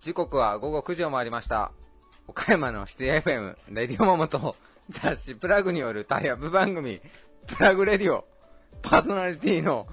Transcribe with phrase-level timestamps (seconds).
[0.00, 1.70] 時刻は午後9時を回りました。
[2.28, 4.56] 岡山のシティ FM、レディオモモと
[4.88, 7.02] 雑誌プラグによるタイアップ番組、
[7.46, 8.24] プラグレディオ、
[8.80, 9.86] パーソナリティの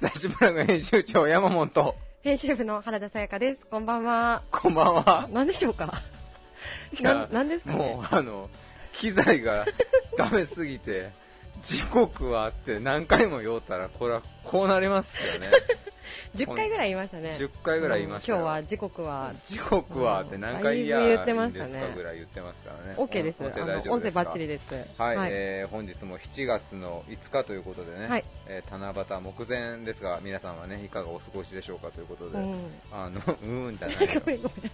[0.00, 3.64] 雑誌プラグ編集長山本と、編集部の原田さやかです。
[3.64, 4.42] こんばんは。
[4.50, 5.28] こんばんは。
[5.30, 6.02] 何でしょうか？
[6.98, 7.76] いやな何ですかね？
[7.76, 8.50] もうあの、
[8.92, 9.66] 機材が
[10.16, 11.10] ダメすぎて、
[11.62, 15.48] 時刻はあって何回も言おうたら、これはこうなりますよね。
[16.34, 17.30] 10回ぐらい言いましたね。
[17.30, 22.94] 10回ぐらい言いましたようん今日は時刻は時刻はって何回言言ってましたねぐらい言ってますからね。
[22.96, 23.42] OK です。
[23.42, 23.94] 音声大丈夫ですか？
[23.94, 24.74] 音声バッチリです。
[24.98, 32.54] はい、えー本日も7月の5日ということでね、はいえー七夕目前ですが、皆さんはね、いかがお過ごしでしょうかということで、うん。
[32.92, 34.72] あの、うーんじゃないよ ごめんごめん。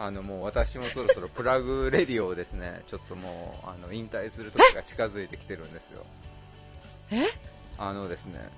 [0.00, 6.06] あの、もう私もそろそろプラグレディオをですね、 ちょっともう、あの、引退する時が近づいてきてるんですよ。
[7.10, 7.26] え？
[7.76, 8.48] あのですね、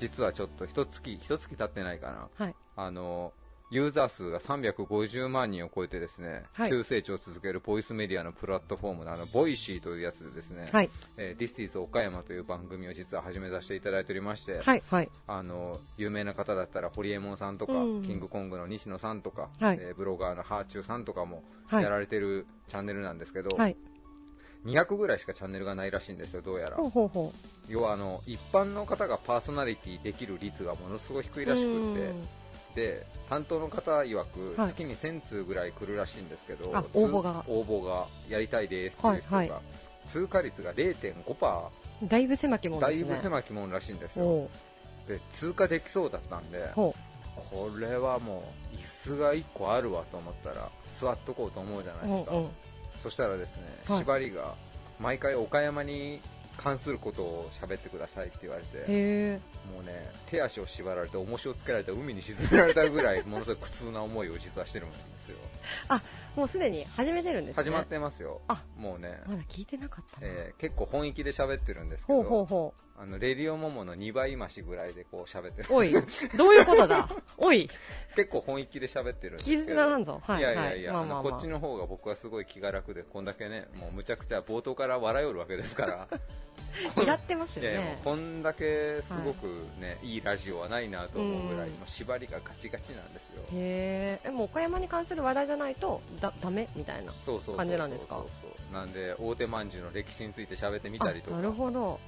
[0.00, 2.28] 実はちょっと一月、一月経ってないかな。
[2.44, 2.56] はい。
[2.74, 3.32] あの、
[3.70, 10.90] ユーザー数が350万人を超えてですね、はい急成長を続けるボイスメディアのプラットフォームのあの、ボイシーというやつでですね、はい。
[11.16, 14.82] えー This is 岡山という番組を実は始めさせていただいておりまして、はい。
[14.90, 15.08] はい。
[15.28, 21.84] あの、有名な方だったら、ホリエモンさんとか、うんキングコングの西野さんとか、はいえーブロガーのハーチューさんとかもはい。
[21.84, 23.76] やられてるチャンネルなんですけど、はい。
[24.66, 26.86] 200ぐらいしかチャンネルがないらしいんですよ、どうやらほ。
[26.86, 27.32] うほうほ
[27.68, 31.42] 要はあの、一般の方がパーソナリティできる率がものすごい低う。
[31.42, 32.12] いらしくって、
[32.70, 34.68] うんで担当の方曰く、はい。
[34.68, 36.72] 月に1000通ぐらい来るらしいんですけど応
[37.06, 37.44] 募が。
[37.46, 39.60] 応募がやりたいですっていう人が、はいは
[40.08, 41.68] 通過率が0.5%、
[42.08, 43.10] だいぶ狭きもんだいですね。
[43.14, 44.24] ぶ狭きもんらしいんですよ。
[44.24, 44.50] お
[45.06, 45.08] う。
[45.08, 46.94] で通過できそうだったんでほ
[47.36, 48.82] これはもう椅
[49.14, 52.06] 子が1個あるわと思ったら座っとこうと思うじゃなう。
[52.06, 52.32] いですか。
[53.02, 53.98] そしたらですね、はい。
[53.98, 54.54] 縛りが
[54.98, 56.20] 毎回岡山に
[56.62, 59.40] 関することを喋ってくださいって言われて。
[59.74, 65.38] もうね、手足を縛られて、重しをつけられて、海に沈められたぐらい、 ものすごい苦痛な思いを実はしてるんですよ。
[66.36, 67.62] もうすでに始めてるんですね。
[67.62, 68.42] 始まってますよ。
[68.46, 70.26] あもうね、まだ聞いてなかったな。
[70.26, 75.68] えー結構本気で喋ってるんですけほうほうど、ほあの、レディオモモの2倍増しぐらいでこう喋ってる。
[75.70, 75.74] う。
[75.74, 75.90] おい、
[76.36, 77.08] どういうことだ？
[77.38, 77.70] おい、
[78.14, 79.62] 結構本気で喋ってるんですけど。
[79.62, 80.20] 絆なんぞ。
[80.22, 80.40] はい。
[80.40, 86.08] いやいやいや、はい、まあまあまああのこっちの方が僕はすごい気が楽で、こんだけね、もうむちゃくちゃ冒頭から笑いよるわけですから。
[87.02, 88.00] いらってますいやいやもうよね。
[88.04, 89.46] こんだけすごく
[89.80, 93.42] ね、い、いラジオはないなと思うぐらい、うんもう縛りがガチガチなんですよ。
[93.52, 97.12] へえ、えもう岡山に関する話題じゃないとだダメみたいな。
[97.12, 98.16] そうそうそうそう感じなんですか？
[98.16, 101.98] そうそうなんで大手まんじゅうの歴史について喋ってみたりとかあなるほど。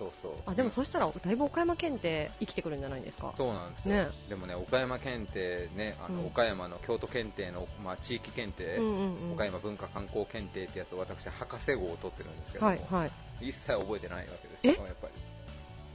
[0.00, 3.34] そうそうあでもそしたらだいぶ岡山県って生きてくるんじゃないですか？
[3.36, 9.32] そうなんですよ、ねでもね岡山検定ねあの、うん岡山の京都検定の、まあ、地域検定、うんうんうん。
[9.34, 13.10] 岡山文化観光検定ってやつを私博士号を取ってるんですけども、はいはい。
[13.42, 15.12] 一切覚えてないわけですよやっぱり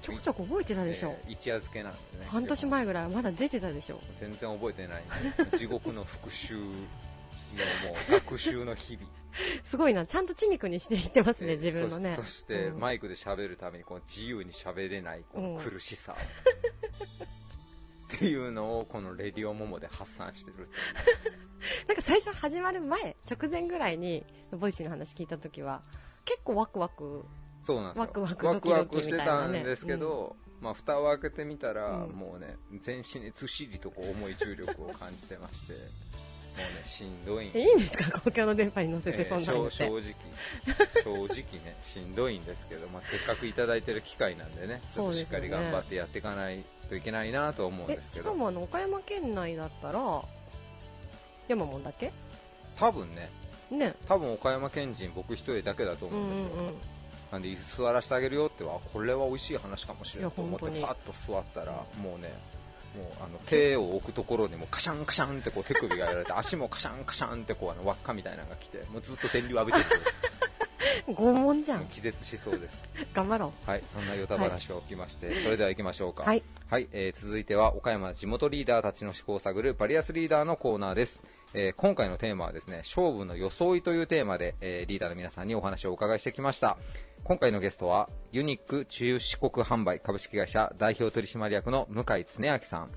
[0.02, 1.16] ちょくちょく覚えてたでしょ？
[1.26, 4.00] えー一夜漬けなんでね半年前ぐらいはまだ出てたでしょ？
[4.20, 6.68] 全然覚えてない、ね、地獄の復習のも
[8.10, 9.08] う学習の日々
[9.64, 10.06] すごいな。
[10.06, 12.16] ちゃんと血肉にしていってますね、えー自分のね。
[12.16, 12.80] そ そして、うん。
[12.80, 16.16] マイクで喋るためにこの自由に喋れないこの苦しさ、
[18.16, 20.70] っていうのをこのレディオモモで発散してる
[21.88, 25.82] なんか最初始まる前、直前ぐらいに、ボイシーの話聞いたときは、
[26.24, 27.26] 結構ワクワク。
[27.66, 28.02] そうなんですよ。
[28.04, 32.12] ワクワクワクワクしてたんですけど、まあ蓋を開けてみたら、うん。
[32.12, 35.74] もうね全身にずっしりとこう重い重力を感じてまして
[36.58, 38.20] もうねしんどいんえいいんですか？
[38.22, 39.76] 公共の電波に乗せてえーそんなのって。
[39.76, 50.24] 正正直、正直ね、 しんどいんですけど、まあ、せっかくいただいてる機会なんでね、ちょっとしっかり頑張ってやっていかないといけないなと思うんえですけど、しかもあの岡山県内だったら
[51.48, 52.12] 山もんだけ？
[52.80, 53.30] 多分ね、
[53.72, 53.94] ね。
[54.08, 56.62] 多分岡山県人、僕一人だけだとう思うんですよ。
[56.64, 56.74] ん
[57.32, 60.96] なんで、椅子座らせてあげるよっては、これは美味しい話かもしれないと思って、いや本当に。
[61.06, 61.72] パッと座ったら、
[62.02, 62.32] もうね、
[62.96, 69.86] もうあの手を置くところにもカシャンカシャンってこう手首がやられて、 足もカシャンカシャンってこうあの輪っかみたいなのが来て、もうずっと電流浴びてる。
[71.08, 72.84] 拷問じゃん気絶しそうです。
[73.14, 76.24] 頑張ろはい、そんなヨタ話をおきまして、それでは行きましょうか。
[76.24, 76.44] はい。
[76.70, 81.24] はい、えー続いては岡山地元リーダーたちの思考を探るバリアスリーダーのコーナーです。
[81.54, 86.78] えー今回のテーマはですね、勝負の装いというテーマで、えーリーダーの皆さんにお話をお伺いしてきました。
[87.26, 92.92] 今回のゲストは、ユニック中四国販売株式会社代表取締役の向井恒明さん、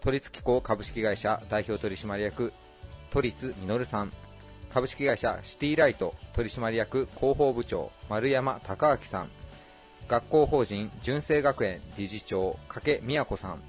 [0.00, 2.52] 都立機構株式会社代表取締役、
[3.10, 4.12] 都立実さん、
[4.74, 9.30] 株式会社シティライト取締役広報部長丸山隆明さん
[10.08, 13.62] 学校法人純正学園理事長加計美也子さん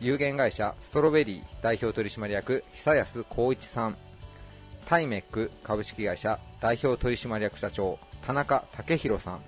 [0.00, 3.96] 有限会社ストロベリー代表取締役久安光一さん
[4.86, 9.40] タイメック株式会社代表取締役社長田中武宏さん、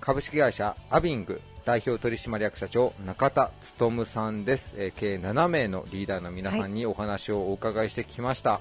[0.00, 8.60] 株式会社アビング代表取締役社長中田勉さんです、えー計7名のリーダーの皆さんにお話をお伺いしてきました、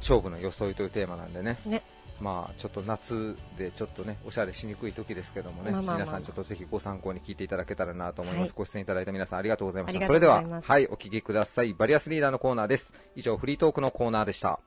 [0.00, 1.58] 勝負の装いというテーマなんでね。
[1.66, 1.82] ね。
[2.20, 6.04] まあちょっと夏でちょっとねおしゃれしにくい時ですけどもね、まあまあまあ。
[6.04, 8.52] 皆さんちょっとぜひご参考に聞いていただけたらなと思います、はい。
[8.56, 11.74] ご出演いただいた皆さんありがとうございましたそれでははいお聞きください。
[11.74, 12.92] バリアスリーダーのコーナーです。
[13.16, 14.60] 以上フリートークのコーナーでした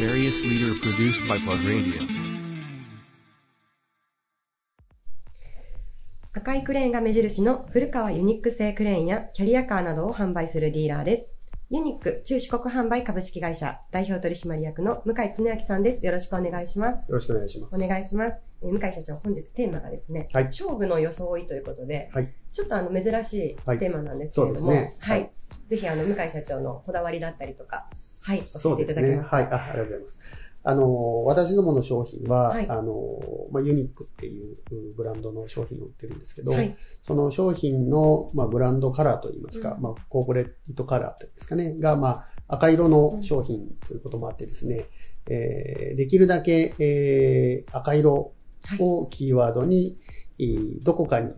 [0.00, 2.00] Various leader produced by Plug Radio.
[6.32, 11.28] 赤いクレーンが目印の古川ユニック製クレーンやキャリアカーなどを販売するディーラーです。
[11.68, 16.06] ユニック中四国販売株式会社代表取締役の向井恒明さんです。
[16.06, 16.96] よろしくお願いします。
[16.96, 17.74] よろしくお願いします。
[17.74, 18.38] お願いします。
[18.62, 22.32] えー向井社長、本日テーマがですね、はい勝負の装いということで、はい。
[22.54, 25.30] ちょっとあの珍しいはいテーマなんですけれども、はい、はい
[25.70, 27.86] ぜひあの向井社長のこだわりだったりとか、
[28.24, 28.86] はい、教えてい。
[28.94, 29.36] ただけますか？
[29.36, 29.44] はい。
[29.46, 30.20] あありがとうございます。
[30.62, 33.18] あの、私どもの商品は、はいあの、
[33.50, 44.84] まあ、ユニックっていううんブランドの商品を売ってるんですけど、はい、その商品の、まあ、ブランドカラーといいますか、うんまあ、コーポレートカラーというんですかね、が、まあ、赤色の商品ということもあってですね、
[45.30, 48.34] えーできるだけ、えー赤色
[48.80, 49.96] をキーワードに、
[50.38, 51.32] えーどこかに、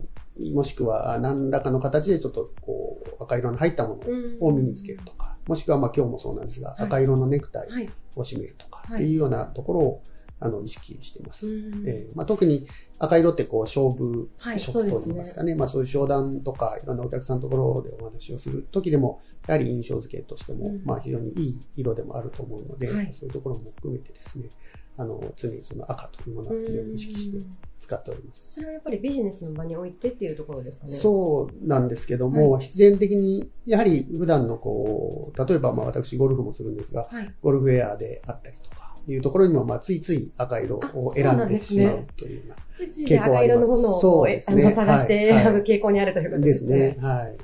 [0.53, 6.83] もしくは何らかの形でちょっとこう赤色の入ったものを身につけるとか、もしくはまあ今日もそうなんですが、はい。
[6.83, 9.03] 赤色のネクタイはい、を締めるとかはい。
[9.03, 10.03] っていうようなところを
[10.39, 11.47] あの意識しています。
[11.47, 11.83] うん。
[11.87, 12.67] えーまあ、特に
[12.99, 20.81] 赤色ってこう勝負はい色といいますかね、まあ、そういう商談とかいろんなお客さんのところでお話をする時でも、やはり印象付けとしても、うん。
[20.83, 23.13] まあ、非常にいい色でもあると思うので、はい。
[23.13, 24.49] そういうところも含めてですね、
[24.97, 27.45] あの常にその赤というものを非常に意識して
[27.79, 28.55] 使っております。
[28.55, 30.91] それはやっぱりビジネスの場においてっていうところですかね。
[30.91, 37.33] そうなんですけども、は必然的に、やはり普段のこう、例えばまあ私ゴルフもするんですが、はい。
[37.41, 46.77] ゴルフウェアであったりとか、いうところにもまあついつい赤色を選んでしまうというようなついつい赤色のものをそうですね探してはい選ぶ傾向にあるということでですすね。
[46.93, 46.97] ね。
[47.01, 47.37] はい。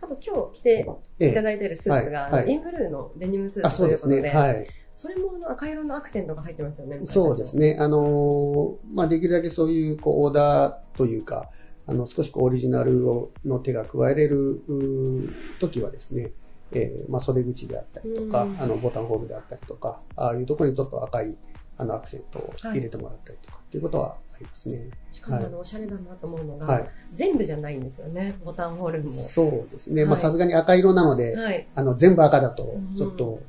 [0.00, 0.86] あと今日着て
[1.18, 4.20] えいただいているスーツが、インブルーのデニムスーあ、ツそうですね。
[4.20, 4.66] ということで、はい。
[5.02, 7.00] それもあの赤色のアクセントが入ってますよね。
[7.02, 7.76] そうですね。
[7.80, 11.50] あのーまあ、できるだけそういう、こう、オーダーというか、
[11.88, 14.62] あの、少しこう、オリジナルをの手が加えれる、
[15.58, 16.30] 時はですね、
[16.70, 21.36] えーまあ、袖口であったりとかうん、あの、ボタンホールであったりとか、ああいうところにちょっと赤い、
[21.78, 24.88] あの、アクセントを入れてもらったりとか、っていうことはありますね。
[25.10, 26.88] しかもあの、おしゃれだなと思うのが、はい。
[27.10, 28.38] 全部じゃないんですよね。
[28.44, 29.10] ボタンホールも。
[29.10, 30.04] そうですね。
[30.04, 31.66] まあ、はいさすがに赤色なので、はい。
[31.74, 33.40] あの、全部赤だとうん、ちょっと、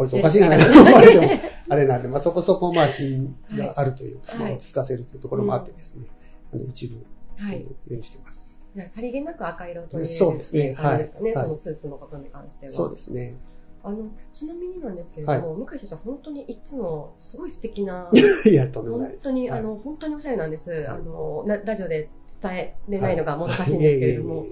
[0.00, 0.56] こいつおかしいじゃな。
[0.56, 1.28] いかと思われても、
[1.68, 4.40] あれなんで、まあ、そこそこ、まあ、品があるというか、はい。
[4.40, 6.06] まあ、落ち着かせるというところもあってですね、
[6.54, 7.04] あの、一部、
[7.36, 7.60] はい。
[7.60, 8.58] ようにしてます。
[8.88, 10.74] さりげなく赤色というそうですね。
[10.74, 11.32] 感じですかね。
[11.34, 11.44] はい。
[11.44, 12.72] そのスーツのことに関しては。
[12.72, 13.36] そうですね。
[13.82, 18.10] あの、ちなみになんですけれども、向井社長、本当にいつもすごい素敵な、
[18.48, 19.24] いや、とんでもない本です。
[19.24, 19.60] 当に、はい。
[19.60, 20.72] あの、本当におしゃれなんです。
[20.72, 20.86] い。
[20.86, 22.08] あの、なラジオで
[22.42, 24.46] 伝えれないのがもどかしいんですけれども、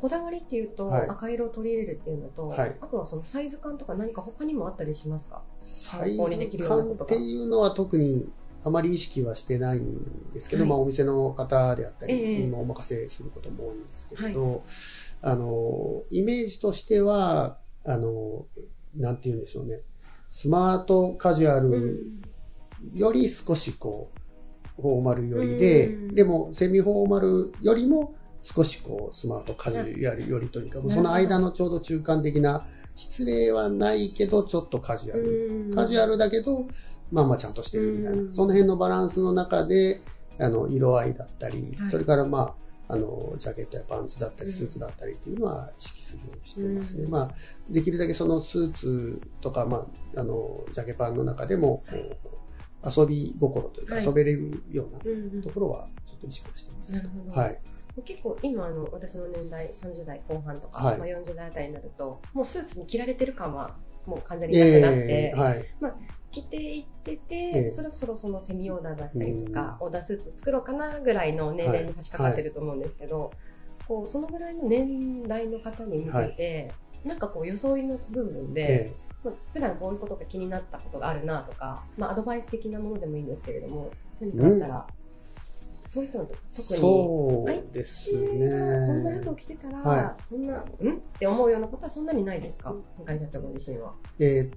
[0.00, 1.08] こだわりっていうと、はい。
[1.08, 2.76] 赤色を取り入れるっていうのと、はい。
[2.80, 5.42] あとはそのサイズ感とか何か他にもあったりしますか？
[5.58, 6.22] サイズ
[6.58, 8.32] 感っていうのは特に
[8.64, 10.70] あまり意識はしてないんですけど、はい。
[10.70, 12.36] まあお店の方であったええ。
[12.36, 14.64] りにもお任せすることも多いんですけれど、
[15.20, 18.46] あの、イメージとしては、あの、
[18.96, 19.80] なんて言うんでしょうね。
[20.30, 22.06] スマートカジュアル
[22.94, 24.10] より少しこ
[24.78, 26.14] う、フォーマルよりで、うん。
[26.14, 32.66] でもセミフォーマルよりも少しこう、スマートカジュアルよりというか、その間のちょうど中間的な、
[32.96, 35.70] 失礼はないけど、ちょっとカジュアル。
[35.74, 36.66] カジュアルだけど、
[37.10, 40.02] まあまあちゃんとしてるみたいな、うんその辺のバランスの中で、
[40.38, 42.54] あの、色合いだったり、はいそれからま
[42.88, 47.04] あ、あの、ジャケットやパンツだったり、うんスーツだったりっていうのは意識するようにしてますね。
[47.04, 47.30] うんまあ、
[47.70, 51.84] できるだけそのスーツとか、まあ、あの、ジャケパンの中でも、
[52.84, 56.92] 遊び心というか、はい遊べれるようなところはちょっと意識はしてます。
[56.94, 57.38] なるほど。
[57.38, 57.60] はい。
[58.02, 60.98] 結構今あの私の年代30代後半とか、はい。
[60.98, 63.76] まあ、40代あたりになるともうスーツに着られてる感は
[64.06, 65.64] もう完全になくなって、えーはい。
[66.32, 67.70] 着ていってて、ええ。
[67.72, 73.34] そろそろそのセミオーダーだったりとか、オーダースーツ作ろうかなぐらいの年齢に差し掛かってると思うんですけど、
[73.88, 76.72] こうそのぐらいの年代の方に向けて、
[77.04, 78.96] なんかこう装いの部分で、え。
[79.22, 84.86] まあ、普段こういうことが気になったことがあるなとか、まあ、アドバイス的なものでもいいんですけれども何かあったら、
[85.92, 86.78] そういうの特に。
[86.78, 88.16] そうですこ
[88.92, 89.34] んな服ねを。
[89.34, 90.60] 着てたら、はそんな、ん？
[90.60, 90.64] っ
[91.18, 92.72] て思うようなことはそんなにないですか？
[93.04, 93.94] 向井社長ご自身は。
[94.20, 94.56] えー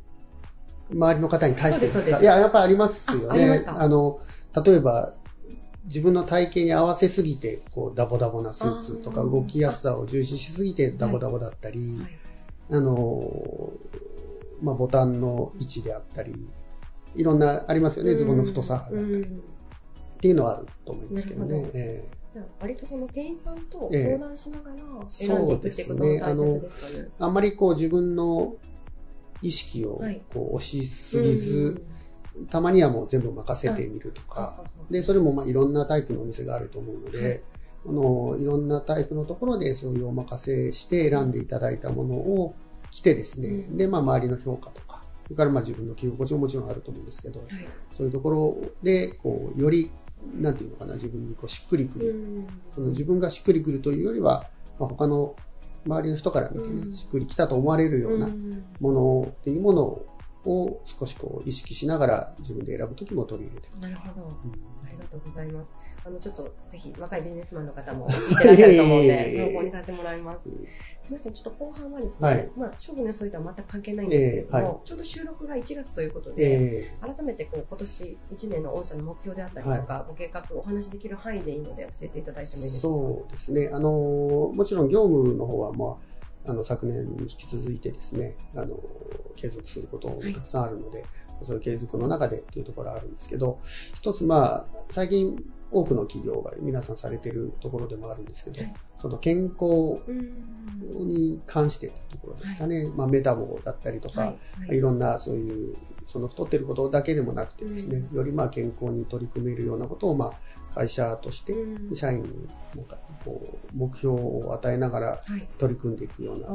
[0.91, 2.19] 周りの方に対してですか？
[2.19, 3.65] いや、やっぱありますよあありまねす。
[3.65, 4.19] かあの、
[4.63, 5.15] 例えば、
[5.85, 11.99] 自分の体型に合わせすぎて、こう、ダボダボなスーツとか、動きやすさを重視しすぎてダボダボだったり、
[12.69, 13.71] あの、
[14.61, 16.35] まあ、ボタンの位置であったり、
[17.15, 19.43] いろんな、ありますよね、ズボンの太さだったり、うん
[20.23, 21.61] っていうのはあると思いますけどね。
[21.63, 21.69] ど。
[21.73, 24.77] えじゃあ割とその店員さんとええ相談しながら
[25.09, 27.09] 選んでいくっていうことが大切ですかね。
[27.19, 28.55] ーあんまりこう自分の
[29.41, 30.21] 意識をはい。
[30.33, 31.83] こう押しすぎず、
[32.49, 34.63] たまにはもう全部任せてみるとか、あ。
[34.89, 37.41] で、それもまあいろんなタイプのお店があると思うので、はい。
[37.85, 42.55] あのいろんなタイプのところでそういうお任せして選んでいただいたものを
[42.91, 43.77] 着てですね、うん。
[43.77, 47.49] で、まあ周りの評価とか、それからまあ自分の着心地ももちろんあると思うんですけど、はい。
[47.95, 49.91] そういうところで、こう、より、
[50.35, 54.49] なんていうのかな、自分にこうしっくりくる、うんその自分がしっくりくるというよりは、
[54.79, 55.35] まあ、他の
[55.85, 59.83] 周りの人から見てね、うんしっくりきたと思われるようなうんものっていうもの
[60.45, 63.69] を少しこう意識しながら自分で選ぶときも取り入れて。
[63.79, 64.27] なるほど。
[64.27, 65.67] うんありがとうございます。
[66.05, 70.39] あの、ちょっと、ぜひ、若いビジネスマンの方も聞いてらっしゃると思うので、 え参考にさせてもらいます。
[71.03, 72.51] すみません、ちょっと後半はですね、はい。
[72.55, 74.79] まあ、勝負のそういとは全く関係ないんですけれども、ええはい。
[74.85, 82.81] ちょうど収録が1月ということで、え改めてこう今年1年の御社の目標であったりとか、ご計画、お話しできる範囲でいいので教えていただいてもいいですか？
[82.81, 83.69] そうですね。
[83.73, 83.91] あの、
[84.55, 85.99] もちろん業務の方は、ま
[86.45, 88.77] あ、あの、昨年に引き続いてですね、あの、
[89.35, 91.05] 継続することもたくさんあるので、
[91.41, 93.59] そういう継続の中でっていうところはあるんですけど、
[93.93, 95.43] 一つまあ、最近
[95.73, 104.29] 多くの企業が皆さんされてるところでもあるんですけど、はいその健康うんに関してというところですかね、まあ、メタボだったりとか、はい
[104.67, 104.77] はい。
[104.77, 105.75] い、ろんなそういう、
[106.05, 110.27] その太ってることだけでもなくてですね、うよりまあ健康に取り組めるようなことを、ま
[110.71, 111.95] あ、会社としてうん。
[111.95, 112.29] 社員に
[113.25, 115.47] こう目標を与えながらはい。
[115.57, 116.47] 取り組んでいくような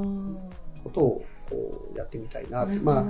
[0.82, 2.68] ことをこうやってみたいなと。
[2.68, 3.04] なるほどまあ、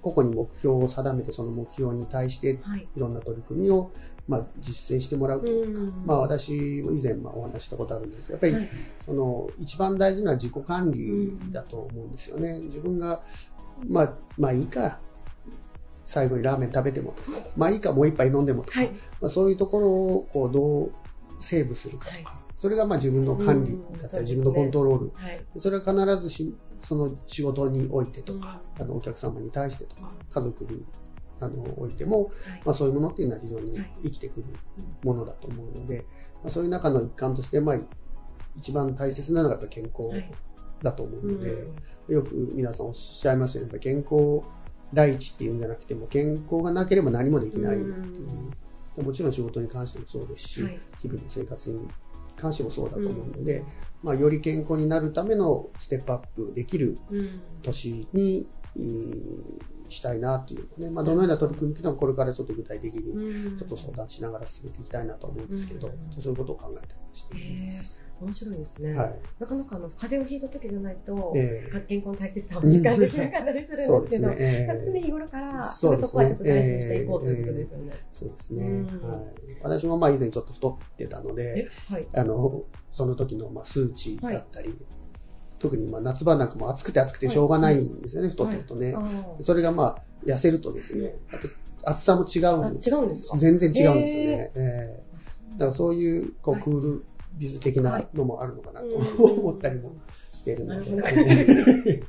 [0.00, 2.88] 個々に目標を定めて、その目標に対してはい。
[2.94, 3.92] いろんな取り組みを、
[4.28, 8.68] まあ、実践してもらうというか、うんまあ、私も以前まあお話ししたことあるんですが、やっぱり、はい。
[9.04, 12.60] その一番大事な自己管理だと思うんですよね。
[12.60, 13.22] 自分が、
[13.88, 15.00] まあ、まあいいか、
[16.06, 18.90] 最後にラーメン食べてもとか、まあいいか、もう一杯飲んでもとか、はい。
[19.20, 20.92] まあ、そういうところをこうどう
[21.40, 25.12] セーブするかとか、それがまあ自分の管理だったり、うん自分のコントロール。
[25.16, 25.44] はい。
[25.56, 30.84] それは必ずし、その仕事においてとか、あのお客様に対してとか、家族に
[31.40, 32.62] あのおいても、はい。
[32.64, 33.90] まあ、そういうものっていうのは非常にはい。
[34.04, 34.46] 生きてくる
[35.02, 36.06] ものだと思うので、
[36.44, 37.78] まあ、そういう中の一環として、まあ、
[38.56, 40.30] 一番大切なのがやっぱ健康はい
[40.84, 42.14] だと思うので、うん。
[42.14, 44.48] よく皆さんおっしゃいますよね、やっぱ健康
[44.94, 50.80] 第一っていうんじゃなくても、健康がなければ何もできないっていう、もちろん仕事に関してもそうですし、はい。
[51.00, 51.88] 日々の生活に
[52.36, 53.64] 関してもそうだと思うので、
[54.02, 57.40] まあ、より健康になるためのステップアップできるうん。
[57.62, 66.20] 年に、えーしたいなというね、まあ、どのような取り組みというのはこれからちょっと具体的にうんちょっと相談しながら進めていきたいなと思うんですけど、うん。
[66.20, 66.96] そういうことを考えてい
[67.66, 67.98] ます。
[68.22, 69.18] 面白いですね、はい。
[69.38, 71.80] なかなかあの風邪をひいた時じゃないと、ええ。
[71.88, 74.36] 健康の大切さを実感できなかったりするんですけど、ね。
[74.38, 74.84] ええ。
[74.86, 77.92] 常日頃からそねそこはちょっと大事にしていこうということですよね。
[78.12, 78.68] そうですね、う
[79.06, 79.20] んはい。
[79.62, 82.08] 私もまあ以前ちょっと太ってたので、えはい。
[82.14, 84.74] あの、その時のまあ数値だったり、
[85.58, 88.94] 特にまあ夏場なんかも暑くて暑くてしょうがないんですよね、太ってるとね。
[88.96, 89.42] あー。
[89.42, 91.14] それがまあ痩せるとですね、
[91.84, 93.38] 暑さも違あうん違うんですか？
[93.38, 94.52] 全然違うんですよね。
[94.54, 96.62] ええあだからそういうこうはい。
[96.62, 97.04] クール
[97.38, 99.92] ビズ的なのもあるのかなとうん思ったりも
[100.32, 102.02] しているので。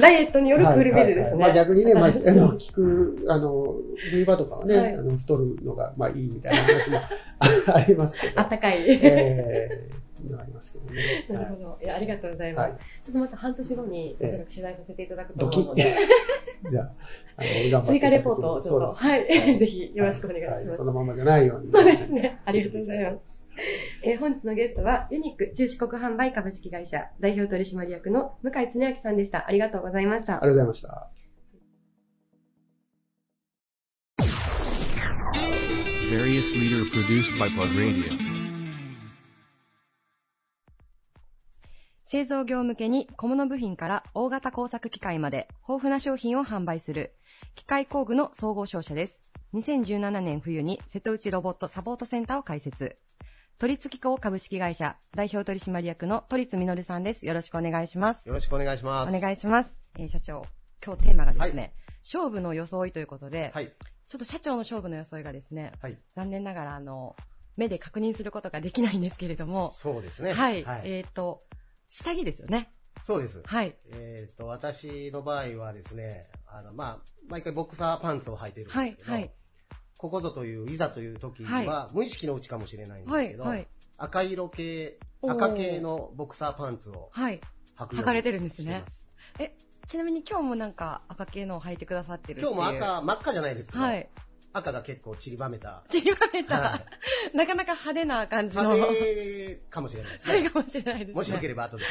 [0.00, 1.22] ダイエットによるクールビズですね。
[1.22, 3.76] はいはいはいまあ逆にね、まあ、あの、聞く、あの、
[4.10, 7.00] 冬場とかはね、はいあの、太るのが、まあいいみたいな話も
[7.74, 8.40] ありますけど。
[8.40, 8.78] あったかい。
[8.88, 11.26] ええのがありますけどね。
[11.28, 11.78] なるほど。
[11.82, 12.70] いや、ありがとうございます。
[12.70, 15.84] はいちょっとまた半年後に、ええおそらく取材させていただくと思うので、
[16.70, 16.92] じゃあ、
[17.36, 20.68] あの、頑張って追加レポートをちょっと、そうですはい、ぜひよろしくお願いします。
[20.68, 21.72] はそのままじゃないように。
[21.72, 22.38] そうですね。
[22.44, 23.46] ありがとうございます。
[24.04, 29.48] えー本日のゲストは、ユニック中四国販売株式会社代表取締役の向井恒明さんでした。
[29.48, 30.42] ありがとうございました。
[30.42, 31.08] ありがとうございました。
[36.12, 38.31] Various leader produced by Plug Radio.
[42.12, 47.14] 製造業向けに小物部品から大型工作機械まで豊富な商品を販売する
[47.54, 49.32] 機械工具の総合商社です。
[49.54, 52.98] 2017年冬に瀬戸内ロボットサポートセンターを開設。
[53.58, 57.24] 都立機構株式会社代表取締役の都立実さんです。
[57.24, 58.28] よろしくお願いします。
[58.28, 59.16] よろしくお願いします。
[59.16, 59.70] お願いします。
[59.98, 60.44] えー社長、
[60.84, 61.72] 今日テーマがですね、
[62.04, 63.72] 勝負の装いということで、はい。
[64.08, 65.96] ちょっと社長の勝負の装いがですね、はい。
[66.14, 67.16] 残念ながらあの、
[67.56, 70.34] 目で確認することができないんですけれども、そうですね。
[70.34, 70.80] はい、はい。
[70.84, 71.42] えっ、と、
[71.92, 72.72] 下着ですよね。
[73.02, 73.42] そうです。
[73.44, 73.76] はい。
[73.90, 79.30] えっ、と、私の場合はですね、あの、まあ、毎回ボクサーパンツを履いてるんではいすけ、ど、はい、
[79.98, 83.68] ここぞという、いざという時はいは、無意識のうちかもしれないんですはい、けど、はい、
[83.98, 87.40] 赤色系、赤系のボクサーパンツをはい。
[87.76, 89.08] 履くように履かれてるんですねしてます。
[89.88, 92.40] ちなみに今日もなんか赤系のを履いてくださってる。
[92.40, 94.08] 今日も赤、真っ赤じゃないですけど、はい。
[94.52, 95.82] 赤が結構散りばめた。
[95.88, 96.80] 散りばめた、は
[97.34, 98.74] なかなか派手な感じの。
[98.74, 100.34] 派手かもしれないですね。
[100.34, 101.14] はいかもしれないですね。
[101.14, 101.84] もしよければ後で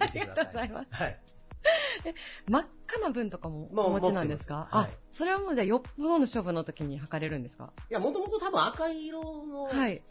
[0.00, 0.46] 見てください。
[0.46, 1.20] ありがとうございますはい。
[2.48, 4.68] 真っ赤な分とかもお持ちなんですか？
[4.70, 7.72] ますはい、それはもうじゃあよっぽどの勝負の時に履かれるんですか？
[7.90, 10.02] いや、もともと多分赤色の、はい。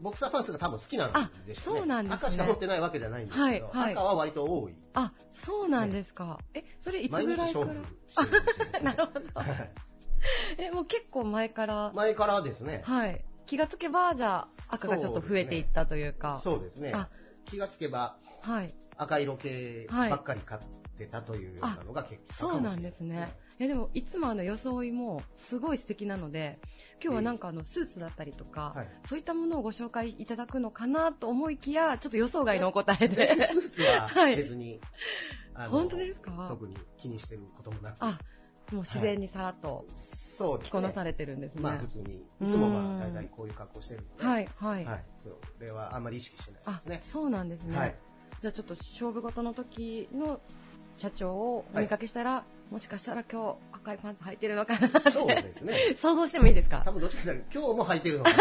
[0.00, 1.12] ボクサーパンツが多分好きなん
[1.44, 1.80] でしょうね。
[1.80, 4.74] あそうなんですね赤しか持ってないわけじゃないんですけど、はいはい赤は割と多い。
[4.94, 6.38] あ、そうなんですか。
[6.54, 7.66] え、それいつ毎ぐらいから？
[8.82, 9.20] なるほど。
[10.20, 12.82] は いえ、もう結構前から、前からですね。
[12.84, 13.24] はい。
[13.46, 16.36] 気がつけば、じゃあ赤がちょっと増えていったというか。
[16.38, 17.08] そうですねあ。
[17.46, 18.72] 気がつけばはい。
[18.96, 20.60] 赤色系ばっかり買っ
[20.98, 23.34] てたというようなのが結構そうなんですね。
[23.58, 26.60] いやでも、いつもあの装いもすごい素敵なので、
[27.02, 33.28] 今日はなんかあのスーツだったりとか、はいそういったものをご紹介いただくのかなと思いきや、ちょっと予想外のお答えで。
[33.48, 34.80] スーツは はい別に、
[35.54, 36.46] あの本当ですか？
[36.48, 38.18] 特に気にしてることもなく、あ、
[38.72, 40.58] もう自然にさらっとそう。
[40.58, 41.62] 着こなされてるんですね。
[41.62, 44.84] まあ普通に、いつもまあ大体こういう格好してるんで、はい、はい。
[44.84, 45.04] はい。
[45.18, 47.00] それはあんまり意識してないであすね、。
[47.04, 47.76] そうなんですね。
[47.76, 47.94] はい。
[48.40, 50.40] じゃあちょっと勝負事の時の
[50.96, 55.74] 社長をお見かけしたら、もしかしたら今日赤いパンツ履いてるのかなってそうですね。
[55.96, 56.82] 想像してもいいですか？
[56.84, 58.36] 多分どっちかというと今日も履いてるのかな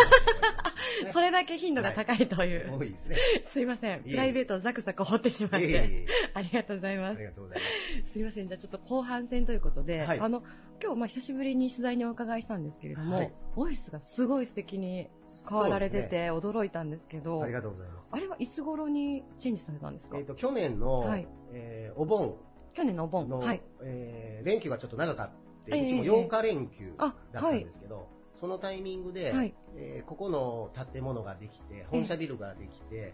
[1.13, 2.77] それだけ頻度が高いという。
[2.77, 3.17] 多いですね。
[3.45, 4.03] すいません。
[4.03, 5.67] プライベートをザクザク掘ってしまって。
[5.71, 7.25] えありがとうございますあり。
[7.25, 8.11] がとうございます。
[8.13, 8.47] すいません。
[8.47, 10.43] じゃあちょっと後半戦ということで、はいあの、
[10.83, 15.09] 今日まあ久しぶりに取材にお伺いしたんですけれども、はいオフィスがすごい素敵に
[15.49, 18.11] 変わられてて驚いたんですけど、ありがとうございます。
[18.13, 22.35] あれはいつ頃にチェンジされたんですか、えっ、と、去年の、はいえーお盆
[22.73, 23.29] 去年のお盆。
[23.29, 23.61] の、はい。
[23.81, 25.29] えー連休がちょっと長かっ
[25.69, 33.13] た、ええうちも8日連休だあったんですけど、そのタイミングで、はいえーここの建物ができて、本社ビルができて、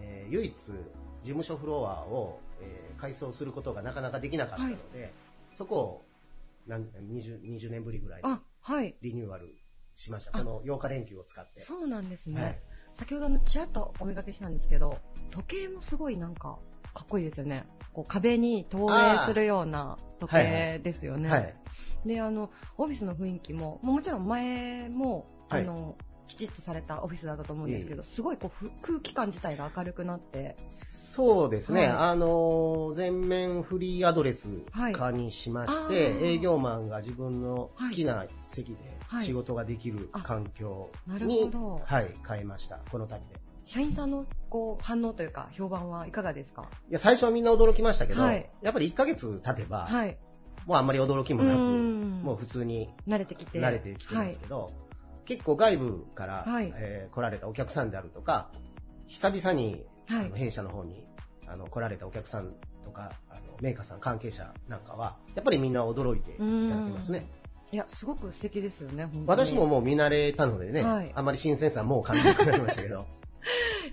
[0.00, 0.74] えー唯一事
[1.24, 5.12] 務所フロアを、えー改装することがなかなかできなかったので、
[5.54, 6.04] そこを
[6.66, 8.94] なん 20, 20年ぶりぐらいに。
[9.00, 9.56] リニューアル
[9.96, 10.36] しました。
[10.36, 11.60] あこの8日連休を使って。
[11.60, 12.42] そうなんですね。
[12.42, 12.58] はい
[12.94, 14.98] 先ほどのちらっとお見かけしたんですけど、
[15.30, 16.58] 時計もすごいなんか、
[16.94, 17.66] かっこいいですよね。
[17.92, 21.30] こう壁に投影するような時計ですよね。
[21.30, 21.54] はい。
[22.06, 25.62] で、あの、オフィスの雰囲気も、もちろん前も、はい。
[25.62, 25.96] あの、
[26.28, 31.88] きちっとされたオフィスだったと思うんですけど、すごいこうふ空気感自体が明るくなって、そうですね、はい。
[31.90, 34.52] あの全面フリーアドレス
[34.92, 39.26] 化にしまして、営業マンが自分の好きな席ではい。
[39.26, 41.50] 仕事ができる環境に。
[41.84, 43.49] はい、変えました、この度で。
[43.72, 46.68] 社員さんのこう反応というか、評判はいかがですか？
[46.90, 48.50] いや最初はみんな驚きましたけど、はい。
[48.62, 50.18] やっぱり1ヶ月経てば、はい。
[50.66, 52.20] もうあんまり驚きもなく、うん。
[52.24, 53.60] もう普通に慣れてきて。
[53.60, 54.72] 慣れてきてますけど、
[55.24, 56.72] 結構外部から、はい。
[56.74, 58.50] えー来られたお客さんであるとか、
[59.06, 60.26] 久々に、はい。
[60.26, 61.06] あの弊社の方に
[61.46, 66.42] あの来られたお客さんとか、あのメーカーさん、関係者なんかは、やっぱりみんな驚いていた
[66.76, 67.24] だけますね。
[67.70, 69.08] いや、すごく素敵ですよね。
[69.26, 71.12] 私ももう見慣れたのでね、はい。
[71.14, 73.06] あんまり新鮮さはもう感じなくなりましたけど、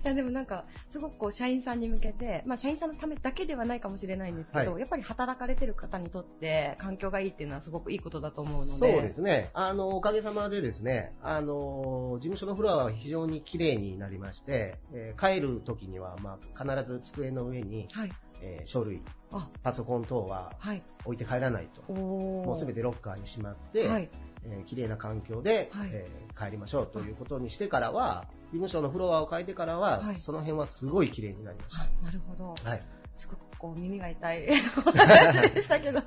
[0.04, 8.68] いやでもなんか、すごくこう、社員さんに向けて、まあ、社員さんのためだけではないかもしれないんですけど、はいやっぱり働かれてる方にとって、環境がいいっていうのはすごくいいことだと思うので。
[8.72, 18.12] そうですね、あのおかげさまでですね、あの事務所のフロアは非常に綺麗になりまして、えー帰る時には、まあ、必ず机の上に、はい。
[18.40, 19.27] えー書類、あ、
[19.62, 20.82] パソコン等ははい。
[21.04, 21.82] 置いて帰らないと。
[21.92, 22.46] おー。
[22.46, 24.08] もうすべてロッカーにしまって、はい。
[24.44, 32.54] えー綺麗な環境で、はいえー帰りましょうということにしてからは、事務所のフロアを変えてからは、はいその辺はすごい綺麗になりましあ、なるほど。
[32.62, 32.70] た。
[32.70, 32.82] はい。
[33.14, 36.00] すごくこう耳が痛いお話 でしたけど、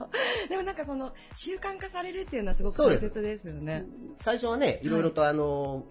[0.48, 3.86] でもなんかその習慣化されるっていうのはすごく大切ですよね。
[4.18, 5.84] 最初はね、いろいろとあの、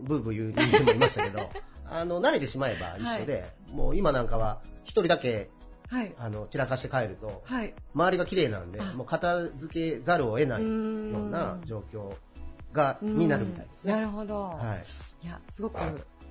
[0.00, 1.50] ブーブー言う人もいましたけど、
[1.84, 5.50] あの、慣れてしまえば一緒で、もう今なんかは一人だけ、
[5.88, 6.14] はい。
[6.18, 7.74] あの、散らかして帰ると、はい。
[7.94, 12.14] 周りが綺麗なんであ、もう片付けざるを得ないような状況
[12.72, 13.92] が、になるみたいですね。
[13.92, 14.40] なるほど。
[14.40, 14.76] は
[15.22, 15.26] い。
[15.26, 15.78] いや、すごく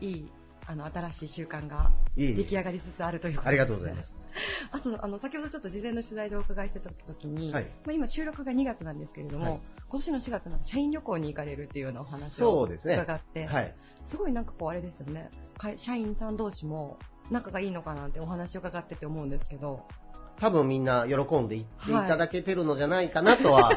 [0.01, 0.31] いい、
[0.67, 4.15] あの、新しい習慣が出来上がりつつあるということありがとうございます。
[4.71, 13.75] あと、あの、先ほどちょっと事前の取材でお伺いしてた時に、はいまあ、今収録が2月なんですけれども、はい今年の4月なんか社員旅行に行かれるっていうようなお話をそうですね伺って、はい。
[14.03, 16.97] すごいなんかこうあれですよね、会社員さん同士も
[17.31, 19.85] 仲がいいのかなってお話を伺ってて思うんですけど、
[20.37, 23.71] 多分みんな喜んでいっていただけてるのじゃないかなとは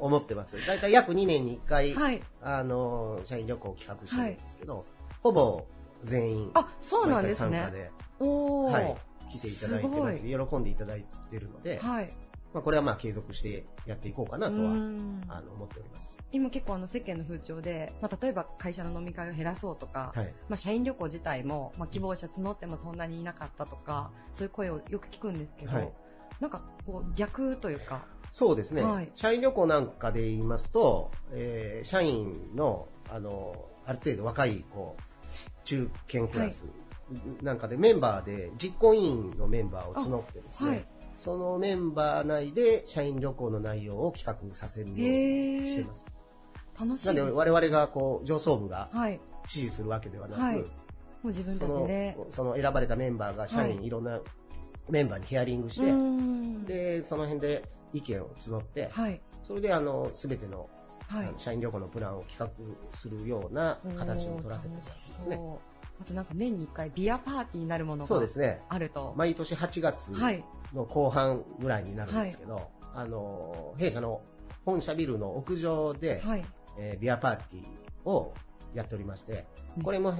[0.00, 0.64] 思ってます。
[0.66, 2.22] だいたい約2年に1回、はい。
[2.42, 4.84] あの、社員旅行を企画してるんですけど、
[5.22, 5.66] ほぼ
[6.04, 7.58] 全員、あ、そうなんですね。
[7.58, 8.72] 参加で、おー。
[8.72, 8.96] はい、
[9.30, 10.18] 来ていただいてます。
[10.18, 12.12] す喜んでいただいてるので、はい。
[12.52, 15.20] まあ、これはまあ継続してやっていこうかなとは、ん。
[15.28, 16.18] あの、思っております。
[16.32, 20.34] 今結構あの世間の風潮で、まあ、例えば会社の飲み会を減らそうとか、はい。
[20.48, 25.92] まあ、社員旅行自体も、まあ、希望者募ってもそんなにいなかったとか、そういう声をよく聞くんですけど、はい。
[26.40, 29.10] なんかこう逆というか、そうですね、はい。
[29.14, 35.02] 社員旅行なんかで言いますと、えー社員のあのある程度若いこう
[35.64, 36.66] 中堅クラス
[37.42, 40.86] なんかでメンバーで実行委員のメンバーを募ってですね、はい
[41.22, 46.08] そのメンバー内で社員旅行の内容を企画させるようにしてます。
[46.76, 47.06] 楽しいです。
[47.06, 49.20] なんで我々がこう上層部がはい。
[49.42, 50.64] 指示するわけではなく、はいも
[51.24, 52.16] う自分たちで。
[52.30, 54.20] その選ばれたメンバーが社員、はいい、ろんな
[54.90, 59.20] メンバーにヒアリングして、でその辺で意見を募って、はい。
[59.44, 60.68] それであの全ての。
[61.36, 65.38] 社員旅行のプランを企画するような形を取らせてもらってますね。
[66.02, 68.26] あとなんか年に1回ビアパーティーになるものが。
[68.68, 69.14] あると。
[69.16, 70.44] 毎年8月はい。
[70.74, 74.22] の後半ぐらいになるんですけど、あの弊社の
[74.64, 76.44] 本社ビルの屋上で、はい。
[76.78, 78.34] えービアパーティーを
[78.74, 79.46] やっておりまして、
[79.84, 80.14] これも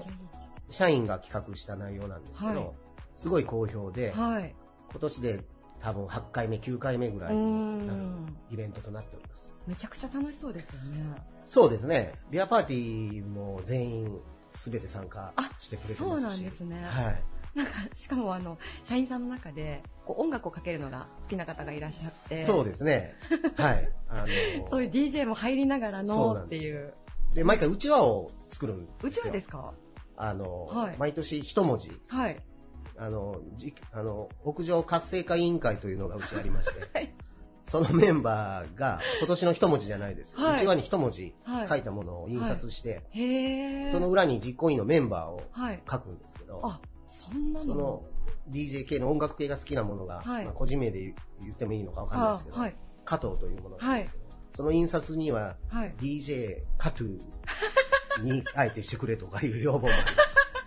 [0.70, 2.70] 社員が企画した内容なんですけど、はい
[3.14, 4.54] すごい好評で、はい。
[4.90, 5.40] 今年で
[5.80, 9.54] 多分8回目、9回目ぐらいになるうんイベントとなっております。
[9.66, 11.04] めちゃくちゃ楽しそうですよね。
[11.44, 12.14] そうですね。
[12.30, 14.20] ビアパーティーも全員
[14.52, 16.42] 全て参加あしてくれてそうますし。
[16.42, 16.82] なんですね。
[16.84, 17.22] はい。
[17.54, 23.14] なんか、しかもあの、社員さんの中で、こう音楽をかけるのが好きな方がいらっしゃって、そうですね。
[23.56, 23.92] はい。
[24.08, 26.94] あのそういう DJ も入りながらのっていう。
[27.34, 28.96] で、毎回うちわを作るんですよ。
[29.02, 29.74] うちわですか？
[30.16, 32.36] あの、はい毎年一文字、はい。
[32.96, 37.14] あの、じあの、屋上活性化委員会というのがうちありまして、はい
[37.72, 40.36] そのメンバーが今年の一文字じゃないです。
[40.36, 43.00] はいに一文字はい書いたものを印刷して。
[43.90, 45.82] その裏に実行委員のメンバーをはい。
[45.90, 47.66] 書くんですけど、あ、そんなの？
[47.66, 48.02] その
[48.50, 52.56] DJ 系の音楽系が好きなものが、はいまあ個人名で言言ってもいいのかわかんないですけど。
[53.06, 55.94] 加藤というものなんですけど、その印刷にははい。
[55.98, 59.90] DJ カトゥーにあえてしてくれとかいう要望もあ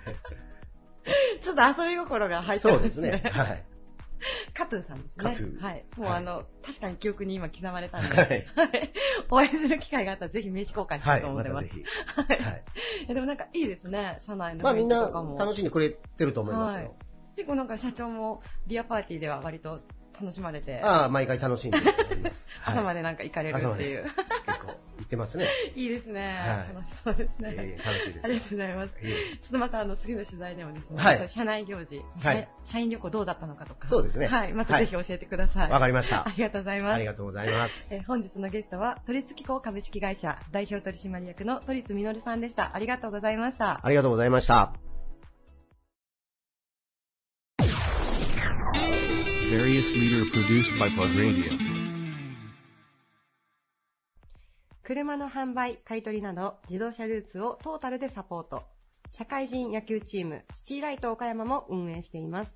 [0.08, 0.16] り
[1.40, 2.48] ちょっと遊び心がます。
[2.48, 3.12] 入ってまそうですすね。
[3.24, 3.30] ね。
[3.32, 3.64] はい。
[4.54, 5.24] カトゥーさんですね。
[5.24, 5.86] カトゥーはい。
[5.98, 8.28] もうはいあの、確かに記憶に今刻まれたんで、はい。
[8.28, 8.94] はい。
[9.30, 11.24] お会いする機会があったらぜひ名刺交換したはいい。
[11.24, 11.64] と思ってます。
[11.64, 11.84] またぜ
[12.36, 12.38] ひ。
[12.38, 12.64] はいはい。
[13.14, 16.86] でもなんかいいですね、社内のまあみんな楽しんでくれてると思いますよ。
[16.88, 16.92] はい
[17.36, 19.82] 結構なんか社長もビアパーティーでは割と
[20.20, 22.50] 楽しまれて、ああ、毎回楽しんでおります。
[22.62, 24.04] はい朝までなんか行かれるっていう。
[24.46, 25.48] 結構行ってますね。
[25.76, 27.78] いいですね、はい楽しそうですね。
[27.86, 28.20] 楽しいです。
[28.24, 28.90] ありがとうございます。
[28.90, 35.70] ちょっとまたあの次の取材でもですね、社内行事、はい社社員旅行どうだったのかとか、そうですねはい、またぜひ教えてください。
[35.70, 36.34] わかりましたあ。
[36.36, 36.96] りがとうございます。
[36.96, 38.00] ありがとうございますえ。
[38.00, 42.76] ー本日のゲストは、都立機構株式会社代表取締役の都立実さんでした。
[42.76, 43.82] ありがとうございました。
[43.84, 44.95] ありがとうございました。
[49.50, 51.52] Various leader produced by Plug Radio.
[54.82, 58.64] 車の販売、買取など自動車ルーツをトータルでサポート。
[59.12, 62.52] 社会人野球チームシティライト岡山も運営しています。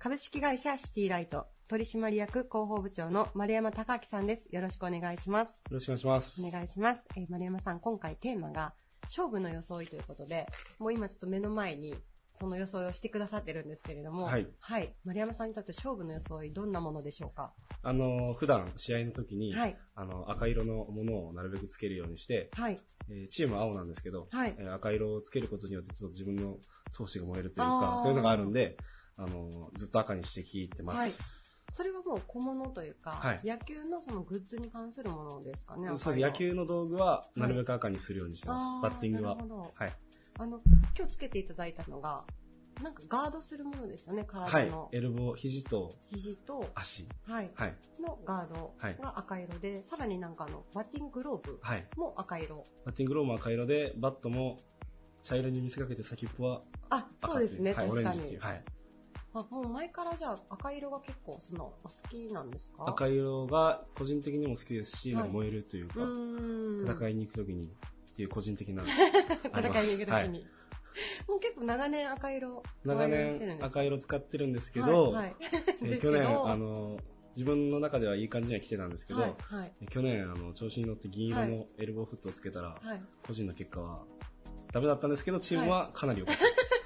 [0.00, 4.48] 株式会社シティライト取締役広報部長の丸山隆明さんです。
[4.50, 5.62] よろしくお願いします。
[5.70, 6.42] よろしくお願いします。
[6.42, 7.02] お願いします。
[7.16, 8.74] えー丸山さん、今回テーマが
[9.04, 10.48] 勝負の装いということで、
[10.80, 11.94] もう今ちょっと目の前に
[12.42, 14.48] その装いをしてくださってるんですけれども、はい。
[14.58, 14.92] はい。
[15.04, 17.52] 丸山さんにとって勝負の装い、どんなものでしょうか？
[17.84, 19.76] あの、普段試合の時に、はい。
[19.94, 22.78] あの、赤色のものをなるべくつけるようにして、はい。
[23.10, 26.56] えーチームは青なんですけど、はいえー赤色をつけることによってちょっと自分の
[26.98, 28.76] 闘志が燃えるというかそういうのがあるんで、
[29.16, 31.68] あの、ずっと赤にして聞いてます。
[31.74, 35.96] それはもう小物というか、はい野球のそのグッズに関するものですかね。
[35.96, 36.26] そうです。
[36.26, 38.62] 野球の道具はなるべく赤にするようにしてます。
[38.84, 39.48] あーバッティングはなる。
[39.48, 39.72] ほど。
[39.74, 39.92] はい。
[40.38, 40.60] あの、
[40.96, 42.24] 今日つけていただいたのが、
[42.82, 44.88] なんかガードするものですよね、はい体の。。
[44.92, 47.06] エルボー、肘と肘と、足。
[47.26, 47.76] はい、はい。
[48.00, 51.86] のガードはいが赤色で、さらになんかあの、バッティンググローブはい。
[51.96, 52.64] も赤色。
[52.84, 54.56] バッティングローも赤色で、バットも
[55.22, 58.36] 茶色に見せかけて先っぽはあ、赤そうですね、はい、オ確かに。
[58.38, 58.64] はい。
[59.34, 62.84] あ、もう前からじゃあ赤色が結構その、お好きなんですか？
[62.88, 66.82] 赤色が個人的にも好きですし、はい燃えるというか、う。
[66.98, 67.70] 戦いに行くときに
[68.12, 70.08] っていう個人的な戦いに行くときに。
[70.12, 70.30] はい。
[71.26, 75.36] もう結構長年赤色長年赤色使ってるんですけど、はいはい。
[75.40, 76.00] えーですけど。
[76.00, 76.98] 去年あの
[77.34, 79.72] 自分の中ではいい感じには来てたんですけど、はいはい。
[79.80, 83.02] えー去年あの調子に乗って銀色のエルボーフットをつけたら、はい。
[83.26, 84.04] 個人の結果は
[84.72, 86.70] ダメだったんですけどチームはかなり良かったです、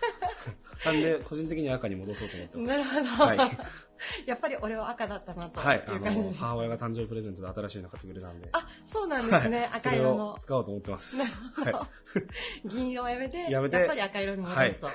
[0.84, 2.92] なんで個人的に赤に戻そうと思ってます。
[2.92, 3.58] なるほど、はい。
[4.26, 8.48] やっぱり俺は赤だったなとはい、あの母親が誕生日プレゼントで新しいの買ってくれたんで。
[8.52, 9.70] あそうなんですね、はい。
[9.74, 10.36] 赤色の。
[10.38, 11.18] 使おうと思ってます。
[11.18, 11.78] なるほど。
[11.78, 11.88] は
[12.66, 13.82] 銀色をやめてやめて。
[13.82, 14.88] っぱり赤色に戻すと、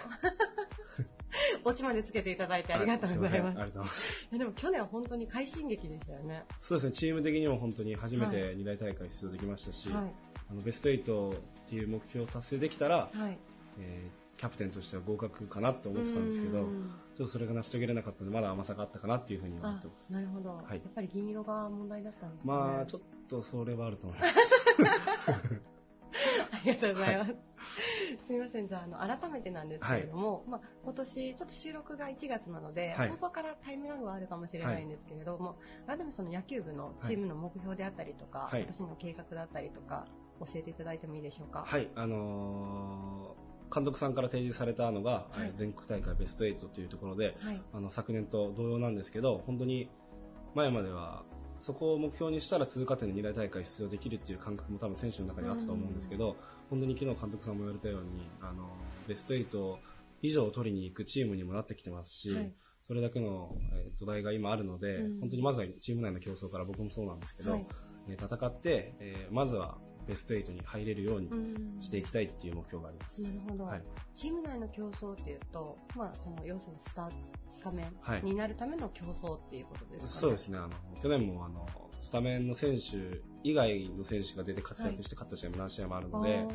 [1.64, 4.28] オチまでつけていただいてありがとうございます,、はありがとうございます。
[4.32, 6.46] いやでも去年は本当に快進撃でしたよね。
[6.60, 6.92] そうですね。
[6.92, 10.14] チーム的にも本当に初めはて二大大会出場できましたし、はい。
[10.50, 13.38] あのベスト8っていう目標を達成できたら、はい。
[13.80, 16.68] えーキャプテンとしては合格かなって思ってたんですけど、ちょっ
[17.16, 20.12] とそれが成し遂げれなかったので、まだ甘さがあったかなっていうふうに思あってます。
[20.12, 22.52] なるほど、はいやっぱり銀色が問題だったんですね。
[22.52, 25.32] まあ、ちょっとそれはあると思います。
[25.32, 27.36] ありがとうございます。
[28.26, 40.08] すみません、じゃあ、あの、改めてなんですけれども、まあ、今年、ちょっと収録が1月なので、はい放送からタイムラグはあるかもしれないんですけれども、改めてその野球部のチームの目標であったりとか、はい今年の計画だったりとか、
[40.40, 41.64] 教えていただいてもいいでしょうか？
[41.68, 43.41] はい、あのー
[43.74, 45.48] 監督さんから提示されたのが、はい。
[45.48, 47.62] えー全国大会ベスト8というところで、はい。
[47.74, 49.90] あの昨年と同様なんですけど、本当に
[50.56, 51.24] 前までは、
[51.60, 56.36] そこを目標にしたら通過点で二大大会出場できるっていう感覚も多分選手の中にあったと思うんですけど、
[56.70, 58.68] 本当に昨日監督さんも言われたように、あの
[59.08, 59.78] ベスト8
[60.24, 62.54] 以上を取りに行くチームにもなってきてますし、はい。
[62.84, 65.20] それだけの、えー土台が今あるので、うん。
[65.20, 67.68] 本当にまずはチーム内の競争から僕もそうなんですけど、はい。
[68.10, 73.22] えー戦って、えーまずはベスト8に入れるようにうんしていきたいっていう目標があります。
[73.24, 73.84] なるほど、はい。
[74.16, 77.10] チーム内の競争っていうと、まあ、その要するにスタ
[77.50, 78.22] スタメはい。
[78.22, 80.08] ンになるための競争っていうことですかね。
[80.08, 80.70] そうですね、あの
[81.02, 81.68] 去年もあの
[82.00, 86.48] スタメンの選手以外の選手が出て活躍して勝った試合も何試合もあるので、あー。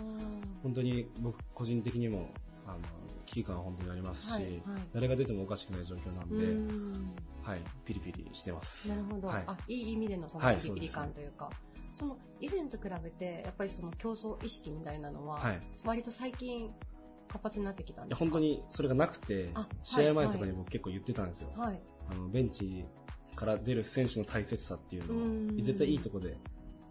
[0.63, 2.29] 本当に僕個人的にも
[2.67, 2.79] あの
[3.27, 4.63] 危機感は本当にありますし、はいはい。
[4.93, 7.15] 誰が出てもおかしくない状況なんうで、ん。
[7.43, 8.89] はい、ピリピリしてます。
[8.89, 9.45] なるほど、はい。
[9.47, 11.51] あいい意味でのそのはいピリピリ感というか、
[11.99, 15.61] その以前と比べてやっぱりその競争意識みたいなのは、はい。
[15.85, 16.71] 割と最近
[17.29, 18.25] 活発になってきたんですか？
[18.25, 21.51] 本当にそれがなくてあ、試合前とかはいに僕結構言ってたんですよ。
[21.57, 21.81] はい。
[22.11, 22.85] あのベンチ
[23.35, 25.51] から出る選手の大切さっていうのうん。
[25.61, 26.37] を、絶対いいとこで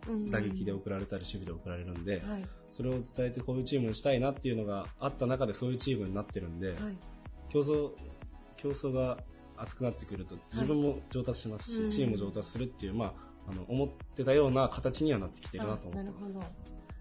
[0.08, 0.26] うん。
[0.30, 2.46] 打撃で送られたり守備で送られるんで、はい。
[2.70, 6.78] それを伝えてこういうチームにしたいなっていうのがあった中でそういうチームになってるんで、はい。
[7.50, 7.92] 競争
[8.58, 9.18] 競争が
[9.58, 11.90] 熱くなってくると自分も上達しますし、うん。
[11.90, 13.14] チームも上達するっていう、まあ、
[13.48, 16.26] あの思ってたような形にはなってきてるなと思ってます。
[16.26, 16.46] あなるほど。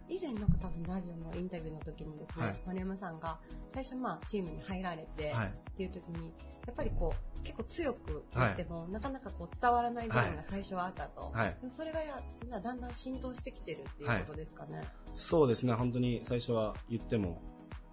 [0.07, 2.61] 以前なんか多分ラジオのインタビューの時にですね、はい。
[2.67, 5.47] 丸山さんが最初まあチームに入られて、はい。
[5.47, 6.33] っていう時に
[6.67, 11.57] やっぱりこう結構強く言っても、なかなかこう伝わらない部分が最初はあったと、はい。
[11.61, 14.83] でもそれがやじゃあだんだん浸透してきてるっていうことですかね、
[15.15, 17.43] そうですね、本当に最初は言っても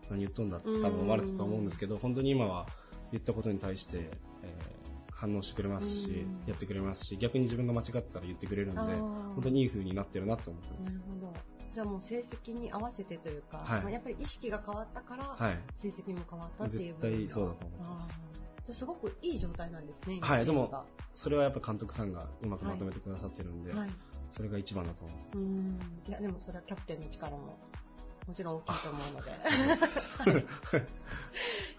[0.10, 2.68] 何言っとんだって多分思われてたと思うんですけど、本当に今は
[3.12, 4.31] 言ったことに対して、えー
[5.22, 11.08] 反応してくれますしうん、やってくれますし、逆に自分が間違ってたら言ってくれるので、本当にいい風になってるなと思ってまなるす。
[11.08, 11.34] ほど。
[11.72, 13.82] じゃあもう成績に合わせてというか、はい。
[13.82, 15.60] まあ、やっぱり意識が変わったから、はい。
[15.76, 18.26] 成績も変わったっていう絶部分対そうだと思ってます。
[18.34, 20.86] じゃあすごくいい状態なんですね、今はいチームが。
[21.14, 23.90] それはやっぱ監督さんがうまくまとめてくださってるんで、はい。
[24.32, 25.38] それが一番だと思います。
[25.38, 25.80] うん。
[26.08, 27.60] いやでもそれはキャプテンの力も
[28.28, 29.32] もちろん大きいと思うので。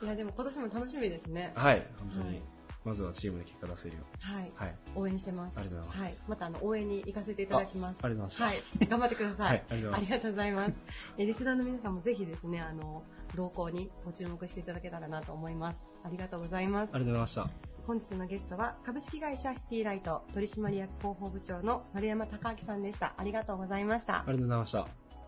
[0.05, 1.53] いやでも今年も楽しみですね。
[1.57, 2.43] はい、本当に、はい
[2.85, 4.03] まずはチームで結果出せるよ。
[4.03, 4.45] うはい。
[4.45, 4.51] に。
[4.55, 4.75] はい。
[4.97, 5.59] 応援してます。
[5.59, 6.05] ありがとうございます。
[6.05, 7.99] はい、またあの応援に行かせていただきます。
[8.03, 10.13] あありがとうございましたはい頑張ってください、はいありがとうございます。
[10.13, 10.73] ありがとうございます。
[11.19, 13.03] えリスナーの皆さんもぜひですねあの
[13.37, 15.79] 動向にご注目していただけたらなと思います。
[16.05, 16.91] ありがとうございます。
[16.93, 17.73] ありがとうございました。
[17.87, 23.15] 本日のゲストは株式会社シティライト取締役広報部長の丸山隆明さんでした。
[23.17, 24.21] ありがとうございました。
[24.21, 25.22] ありがとうございました。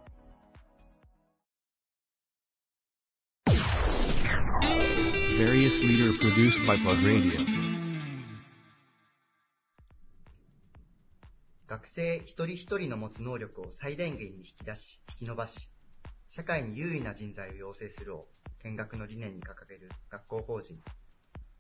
[5.37, 7.41] Various leader produced by Plug Radio.
[11.67, 15.69] 学生一人一人の持つ能力を最大限に引き出し、引き伸ばし、
[16.29, 18.29] 社会に優位な人材を養成するを
[18.63, 20.79] 見学の理念に掲げる学校法人。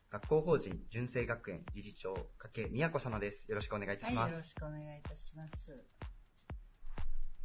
[0.08, 3.50] 学校法人純正学園理事長、加計宮子様です。
[3.50, 4.48] よろしくお願いいたはい、よろします。
[4.50, 5.84] しくお願いいたします。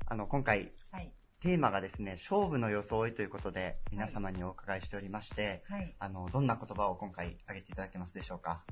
[0.06, 1.12] あの、今回、はい。
[1.42, 5.96] テーマがですね、勝負の装いということで、皆様にお伺いしておりまして、はい。
[5.98, 8.66] あの、どんな言葉を今回挙げていただけますでしょうか？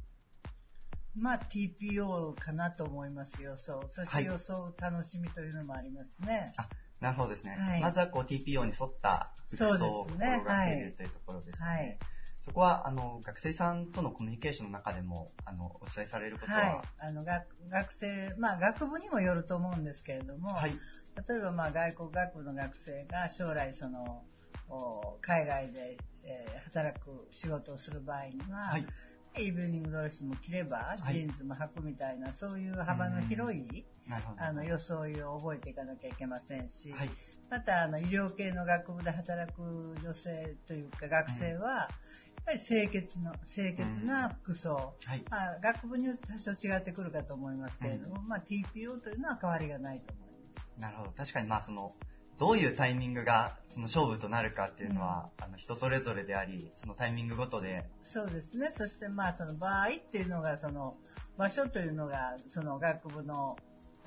[1.15, 3.81] まあ、TPO かなと思います、予想。
[3.87, 6.51] そしはいて予想楽しみというのもありますね。
[6.99, 7.55] なるほどですね。
[7.57, 11.67] はいまずはこう TPO に沿った服装を心がけるというところですね。
[11.67, 11.97] はい。
[12.41, 16.81] そこは、あの、学生さんとのコミュニケーションの中でも、あの、お伝えされることは、はい。
[16.99, 20.77] あの、学、学生、まあ、学部にもよると思うんですけれども、はい。
[21.27, 24.23] 例えば、まあ、外国学部の学生が将来、その、
[24.69, 28.85] お海外で、えー働く仕事をする場合には、はい。
[29.39, 33.85] イブニングドレスも着れば、はいジーンズも履くみたいな、そういう幅の広い。
[34.37, 37.09] あの、装いを覚えていかなきゃいけませんし、はい。
[37.49, 45.23] また、あの、医療系の学部で働く女性というか学生は、やっぱり清潔の、清潔な服装、はい。
[45.29, 50.36] まあ、学部によって多少違ってくるかと思いますけれども、まあ、TPO というのは変わりがないと思います。
[50.79, 51.11] なるほど。
[51.11, 51.93] 確かに、まあ、その、
[52.37, 58.67] どういうタイミングが、その勝負となるかっていうのは、あの、人それぞれであり、そのタイミングごとで、そうですね。
[58.67, 60.97] そして、まあ、その場合っていうのが、その、
[61.37, 63.57] 場所というのが、その学部の、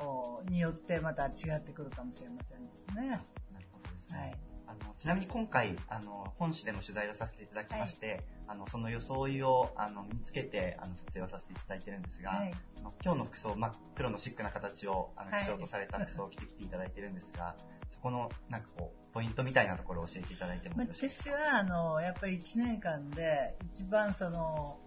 [0.02, 3.08] おによってまた違ってくるかもしれませんですね。
[3.52, 4.18] なるほどですね。
[4.18, 4.49] はい。
[4.70, 12.52] あのちなみに今回あの本誌でも取材をさせていただきまして、あのその装いをあの身につけてあの撮影をさせていただいてるんですが、はい。
[12.78, 15.42] あの今日の服装、まあ、黒のシックな形をあのはい。
[15.42, 17.56] 基調とされた服装を着てきていただいてるんですが、
[17.88, 24.78] そこのなんかこうポイントみたいなところを教えていただいてもまあよろしいですか、私は、あの、やっぱり1年間で一番その、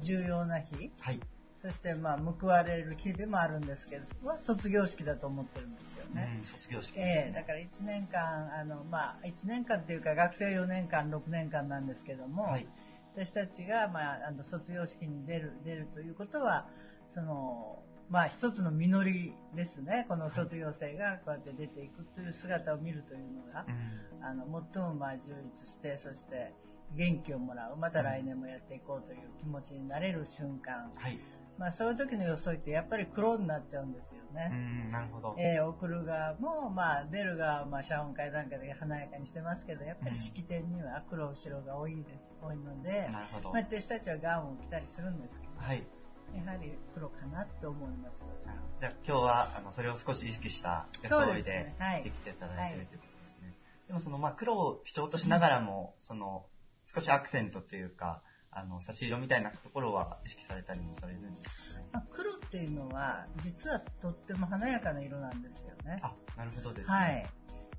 [0.00, 1.20] 重要な日、はい。
[1.62, 6.34] そしてまあ報われる日でもあるんですけど、は卒業式だと思ってるんですよね。
[6.38, 12.66] うん、卒業式ええだから1年間、あの、まあ、1年間っていうか、学生4年間、6年間なんですけども、はい。
[13.14, 16.66] 私たちが、まあ、あの、卒業式に出る、出るということは、
[17.08, 20.04] その、まあ、一つの実りですね。
[20.08, 26.52] この卒業生がこうやって出ていくという姿を見るというのが、うんあの、最もまあ充実して、そして
[26.94, 27.76] 元気をもらう。
[27.76, 30.90] また来年もやっていこうという気持ちになれる瞬間。
[30.94, 31.18] はい。
[31.62, 34.48] まあ、そういう時の装いってやっぱり黒になっちゃうんですようね。
[34.48, 35.36] ん、なるほど。
[35.38, 42.02] えー送る側も、まあ、出る側は、まあ、謝恩会なんかで華やかにしてますけど、やっぱり式典には黒後ろが多いで、
[42.42, 43.52] 多いので、なるほど。
[43.52, 45.86] まあ、私たちはガウンを着たりするんですけど、はい。
[46.34, 48.26] やはり黒かなと思います。
[48.44, 53.54] なるほどじゃあ今日はあのそれを少し意識した装いでですねはいできていただいているということですね。
[53.86, 56.46] でもそのまあ黒を基調としながらも、その
[56.92, 61.86] 少しアクセントというか、あの差し色みたいなところは意識されたりもされるんですかね？
[61.92, 65.98] まあ、黒っていうのは、実はとっても華やかな色なんですよね。
[66.02, 66.96] あ、なるほどですね。
[66.96, 67.26] はい。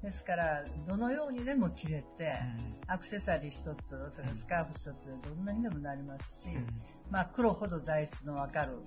[0.02, 2.34] ですから、どのようにでも着れて、
[2.88, 6.68] うアクセサリー一つ、それからスカーフ一つでどんなにでもなりますし、んうん
[7.10, 8.80] まあ黒ほど材質のわかる、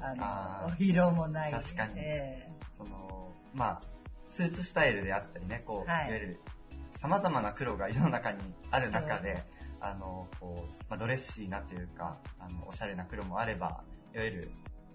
[0.00, 1.52] あの、色もない。
[1.52, 3.80] 確かにえその、まあ、
[4.28, 6.40] スーツスタイルであったりね、こう、はいい、わゆる
[6.94, 8.38] 様々な黒が世の中に
[8.70, 9.44] ある中で、
[9.80, 13.84] あの、こう、まあ、ドレッシーなというか、あの、おしゃれな黒もあれば、
[14.14, 14.50] いわゆる、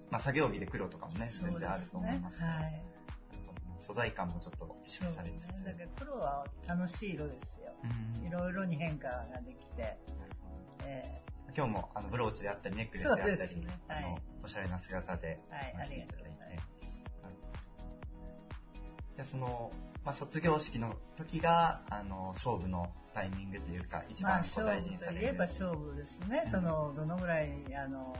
[0.10, 2.32] まあ、作業着で黒とかもね、全然あると思いま。
[2.32, 2.42] す。
[2.42, 2.84] はい。
[3.78, 5.64] 素材感もちょっと意識そうですされつつ。
[5.64, 5.72] ね。
[5.72, 7.74] だから黒は楽しい色ですよ。
[7.84, 9.98] うんいろいろに変化ができて、
[10.84, 11.22] え
[11.56, 15.96] 今日もあのブローチであったり、ネックレスであったり、ねはいあのおしゃれな姿で来ていただいて。
[15.96, 16.62] りがとうござい
[19.16, 19.72] じゃあその、
[20.06, 25.24] まあ、卒業式の時が、あの、勝負のタイミングというか、一番こうまあ勝大事負とにされる。
[25.24, 26.42] いえば勝負ですね。
[26.46, 28.16] うんその、どのぐらい、あの、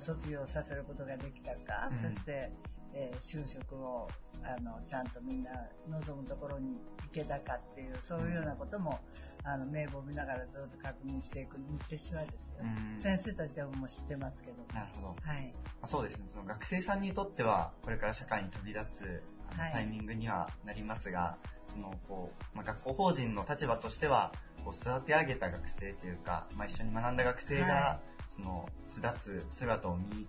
[0.00, 2.52] 卒業させることができたか、うんそして、
[2.94, 4.08] えー就職を、
[4.44, 5.50] あの、ちゃんとみんな
[5.88, 9.00] 望むところに行けたかっていう、そういうようなことも、
[9.42, 12.62] あの、名簿を見ながらずっと確認していく日程しはですよ。
[12.62, 14.64] うん先生たちはもう知ってますけど。
[14.72, 15.16] なるほど。
[15.22, 15.52] はい。
[15.54, 16.24] まあ、そうですね。
[16.28, 19.22] その学生さんにとっては、これから社会に飛び立つ
[19.56, 19.72] はい。
[19.72, 24.32] タイミングにはなりますが、その、こう、まあ、学校法人の立場としては、
[24.64, 30.26] こう、育て上げた学生というか、まあ、一緒に学んだ学生が、はその、巣立つ姿を見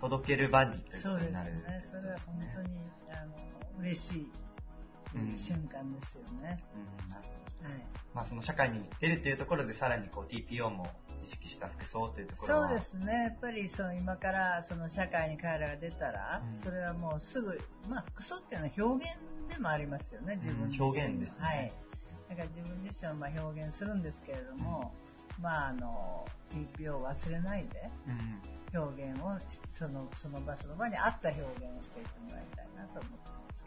[0.00, 1.84] 届ける場にというそうですことになるね。
[1.84, 2.68] それは本当に、
[3.10, 3.34] あの、
[3.80, 4.20] 嬉しい。
[4.22, 4.49] うん
[5.36, 6.62] 瞬間ですよね。
[7.62, 7.86] はい。
[8.14, 10.88] まあ、その社会に出るというところで、さらにこう、TPO も
[11.22, 12.68] 意識した服装というところは。
[12.68, 13.12] そうですね。
[13.24, 19.16] やっぱりそう今からその社会に彼らが出たら、うんそれはもうすぐ、まあ服装っていうのは表現
[19.54, 21.72] でもありますよね、自分自身うん表現ですねはい。
[22.30, 24.94] だから自分自身はまあ表現するんですけれども、
[25.40, 28.40] まああの、TPO を忘れないでうん。
[28.72, 33.64] 表現をしその、その場その場に合った表現をしていってもらいたいなと思ってます。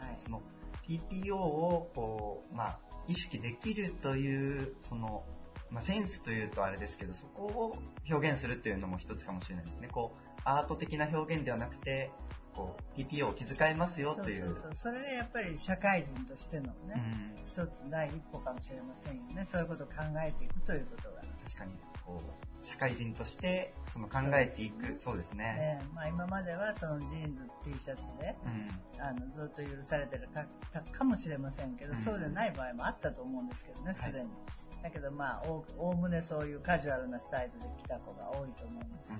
[0.00, 0.16] はい。
[0.16, 0.42] その
[0.90, 5.24] TPO をこう、まあ、意識できるという、その、
[5.70, 7.78] まあ、センスというとあれですけど、そこを
[8.10, 9.88] 表現するっていうのも一つかもしれないですね。
[9.88, 12.10] こう、アート的な表現ではなくて、
[12.54, 14.48] こう、TPO を気遣いますよという。
[14.48, 14.74] そうそう。
[14.74, 19.44] それがやっぱり社会人としてのね、うん一つ第一歩かもしれませんよね。
[19.44, 21.22] そういうことを考えていくということが。
[21.60, 21.72] 確かに、
[22.06, 25.78] こう、社会人として、その考えていく、そうですね。
[25.82, 29.02] ええまあ、今まではそのジーンズ T シャツでうん。
[29.02, 34.30] あのずっと許されてるかたかもしれませんけど、うんそうでない場合もあったと思うんですけどね、はいすでに。
[34.82, 39.16] だけどまあ、おおおむねそういうカジュアルなスタイルで来た子が多いと思うんですが、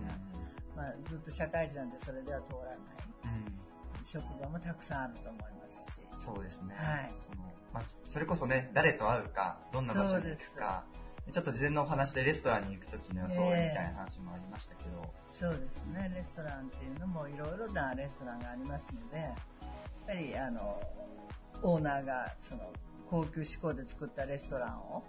[0.76, 4.04] まあ、ずっと社会人なんてそれでは通らないうん。
[4.04, 6.02] 職場もたくさんあると思いますし。
[6.24, 6.74] そうですね。
[6.76, 7.36] はいその
[7.72, 10.84] まあ、それこそね、誰と会うか、どんな場所に行くか、
[11.32, 19.36] ちょっと事前のお話でレストランに行く時の装いみええたいな話もありましたけど、そうですね、レストランっていうのもいろいろなレストランがありますので、やっ
[20.06, 20.82] ぱりあの、
[21.62, 22.72] オーナーがその
[23.10, 25.02] 高級志向で作ったレストランを、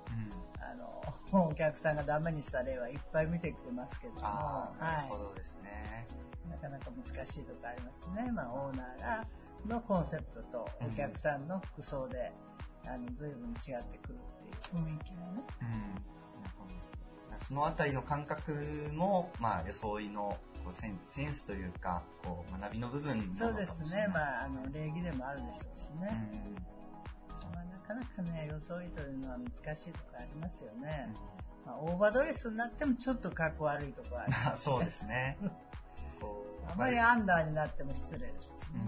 [0.59, 6.07] あの、お客さんがダメにした例はいっぱい見てきてますけども、ああ、なるほはどですね。
[6.47, 6.49] い。
[6.49, 8.31] なかなか難しいとこありますね。
[8.31, 9.27] まあ、オーナーが、
[9.67, 12.31] のコンセプトとお客さんの服装で、
[12.87, 15.43] あの、随分違ってくるっていう雰囲気がね。
[15.61, 16.10] うん。
[17.47, 18.53] そのあたりの感覚
[18.93, 24.07] も、まあ、装いのこうセンセンスというか、こう、学びの部分なのかそうでもしれないすね。
[24.13, 26.31] まあ、あの、礼儀でもあるでしょうしね。
[26.33, 26.53] うん。
[27.53, 31.13] まあ、なかなかね、装いというのは難しいところありますよね。
[31.65, 35.37] まあ、オーバードレスになってもちょっと格好悪いところあります、ね、 そうですね。
[36.71, 38.81] あまりアンダーになっても失礼ですしね。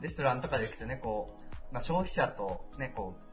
[0.00, 1.34] レストランとかで行くとね、こ
[1.70, 3.31] う、まあ、消費者とね、こう、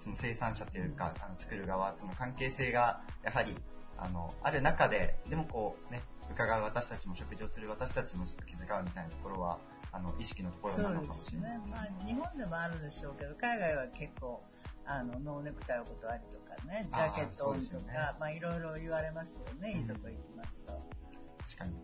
[0.00, 3.54] その生産者というか、あの作る側との関係性が、やはり、
[3.98, 9.58] あの、ある中で、でもこうね、伺う私たちも食事をする私たちもちょっと気遣うみたいなところは、
[9.92, 11.76] あの、意識のところなのかもしれないですね。
[11.76, 14.42] まあ、日本でもあるでしょうけど、海外は結構、
[14.86, 20.72] あの、ノーネクタイお断りとかね、ジャケットオンとか、ね、まあ、いろいろ言われますよね、いいとこ行きますと。
[20.72, 21.74] 確かに。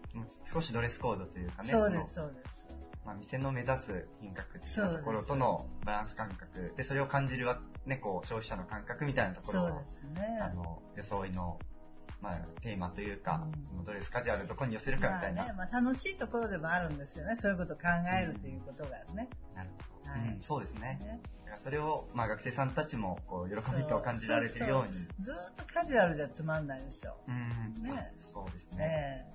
[0.45, 1.69] 少しドレスコードというかね。
[1.69, 2.66] そうです、そうです。
[3.07, 10.39] まあ、店の目指す品格っていうところとのバランス感覚で、それを感じるは、ね、こう、消費者の感覚みたいなところを、そうですね。
[10.43, 11.61] あの、装いの、
[12.21, 15.43] まあ、テーマというか、うん、そのドレスカジュアルどこに寄せるかみたいな。
[15.43, 17.37] まあね、まあ、楽しいところでもあるんですよね。
[17.37, 17.83] そういうことを考
[18.21, 19.29] えるということがね。
[19.55, 20.11] なるほど。
[20.11, 20.99] はい、うん、そうですね。
[21.01, 21.21] ね
[21.59, 25.25] それを、まあ、学生さんたちも、こう、喜びと感じられてるように。
[25.25, 27.17] ずっとカジュアルじゃつまんないですよ。
[27.29, 27.85] うん。
[27.85, 28.13] ね。
[28.19, 29.33] そうですね。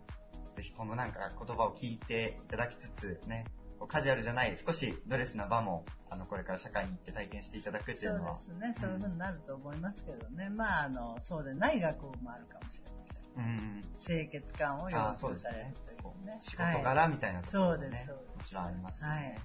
[0.56, 3.46] ぜひ、このなんか言葉を聞いていただきつつ、ね、
[3.88, 8.36] カジュアルじゃない、少しドレスな場も、あの、これから社会に行って体験していただくっていうのは。
[8.36, 8.74] そうですね。
[8.74, 10.48] そういう風になると思いますけどね。
[10.48, 13.22] うん、まあ、あの、そうでない学部もあるかもしれません。
[13.34, 16.38] うん、清潔感を要求されるというね。
[16.40, 19.42] 仕事柄みたいなところもね、はい、そうですもちろんありますので、ね、はい、ありが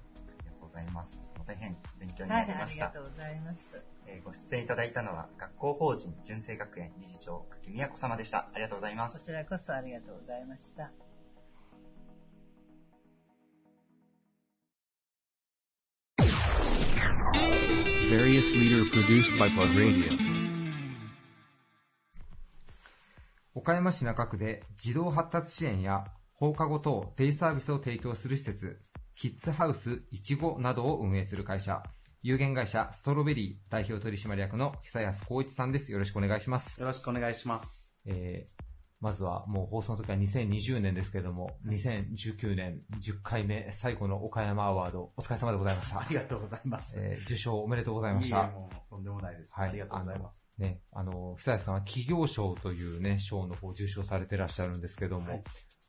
[0.52, 1.22] とうございます。
[1.46, 2.86] 大変勉強には、ないりました。
[2.86, 3.84] はい、ありがとうございます。
[4.06, 8.48] えー、ご出演いただいたのは、学校法人純正学園理事長、柿宮子様でした。
[8.52, 9.20] ありがとうございます。
[9.20, 10.90] こちらこそありがとうございました。
[18.16, 20.10] Various leader produced by Plug Radio.
[23.54, 28.80] 岡山市中区で児童発達支援や放課後等デイサービスを提供する施設、
[29.16, 31.82] キッズハウスいちごなどを運営する会社、
[32.22, 35.92] 有限会社ストロベリー代表取締役の久安光一さんです。
[35.92, 36.80] よろしくお願いします。
[36.80, 37.86] よろしくお願いします。
[38.06, 46.00] えーまずはもう放送の時は2020年ですけれども、2019年10回目最後の岡山アワード、お疲れ様でございました。
[46.00, 46.94] ありがとうございます。
[46.98, 48.36] えー受賞おめでとうございました。
[48.38, 49.54] いいえもうとんでもないです。
[49.54, 50.46] はいありがとうございます。
[50.58, 55.44] ね、あの、久安さんは企業賞というね、賞の方を受賞されてらっしゃるんですけども、はい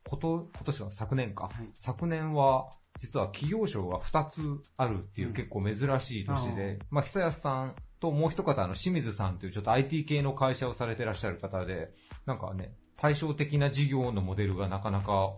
[0.08, 4.40] こと今年は昨年か、はい昨年は実は企業賞が2つ
[4.76, 11.92] あるっていううん結構珍しい年で、あまあ、久安さんともう一方、あの、清水さんというちょっと IT 系の会社をされてらっしゃる方で、
[12.26, 15.34] なんかね、対照的な事業のモデルがなかなか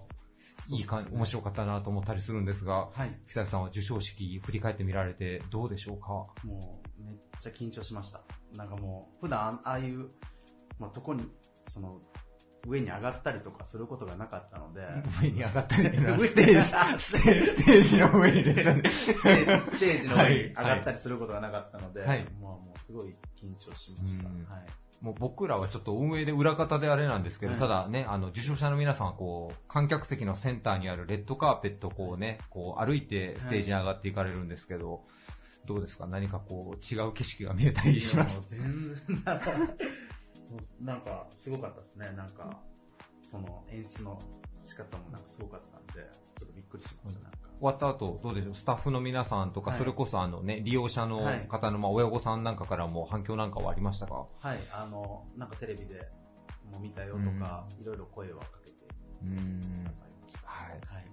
[0.71, 3.21] いいか、ね面白かったなと思ったりするんですが、はい。
[3.29, 6.09] 久安さんは授賞式振り返ってみられてどうでしょうか？
[6.45, 8.23] もう、めっちゃ緊張しました。
[8.57, 10.09] なんかもう、普段ああいう、
[10.79, 11.25] まあ、とこに、
[11.67, 12.01] その、
[12.67, 14.83] 上に上がったりとかすることがなかったので、
[15.23, 18.91] 上に上がったりっていうのは上ステージ、あステージステージの上にですね。
[18.91, 20.97] ステージステージの上に上がったり。
[20.97, 24.29] りすることがなかったので、はいもうもうすごい緊張しました。
[24.29, 24.67] うんはい。
[25.01, 35.05] もう僕らはちょっと運営で裏方であれなんですけど、はいただね、あの、受賞者の皆さんはこう、観客席のセンターにあるレッドカーペットをこうね、こう歩いてステージに上がっていかれるんですけど、
[35.65, 36.07] どうですか？
[36.07, 38.55] 何かこう、違う景色が見えたりします？
[38.55, 39.23] 全然、
[40.80, 42.12] なんか、すごかったですね。
[42.16, 42.61] なんか、
[43.22, 44.18] その演出の
[44.57, 47.38] 仕方もなんかすごかったんで、ちょっとびっくりしました、なんか。
[47.61, 48.55] 終わった後、どうでしょう？
[48.55, 49.78] スタッフの皆さんとか、はい。
[49.78, 51.46] それこそあのね、利用者のはい。
[51.48, 54.26] 方の、まあ、親御さんなんかからも反響なんかはありましたか？
[54.40, 56.09] はい、あの、なんかテレビで
[56.72, 58.76] も見たよとか、いろいろ声をかけて
[59.22, 59.61] うーん。
[59.61, 60.48] くださいました。
[60.48, 60.70] はい。
[60.72, 61.11] はい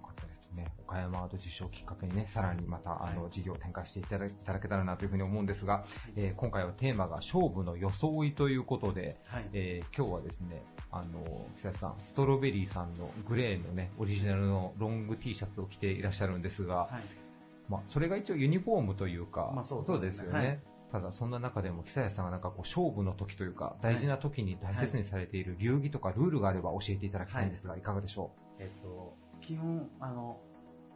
[0.57, 0.73] ね。
[0.79, 5.85] 岡山アート受賞をきっかけにね、さらにまた、あの、はい事業を展開していただけたらなというふうに思うんですが、
[6.15, 9.49] えー今回はテーマが勝負の装いということで、はい。
[9.53, 17.27] えー今日はですね、あの、久石さん、ストロベリーさんのグレーのね、オリジナルのロング T シャツを着ていらっしゃるんですが、はい。
[17.69, 20.63] まあ、それが一応ユニフォームというか、まあそうそうですすよね。
[20.91, 30.39] ただ、そんな中でも、久石さんがなんかこう、勝負の時というか、大事な時に大切にされている流儀とかルールがあれば教えていただきたいんですが、いかがでしょえっと、基本、あの、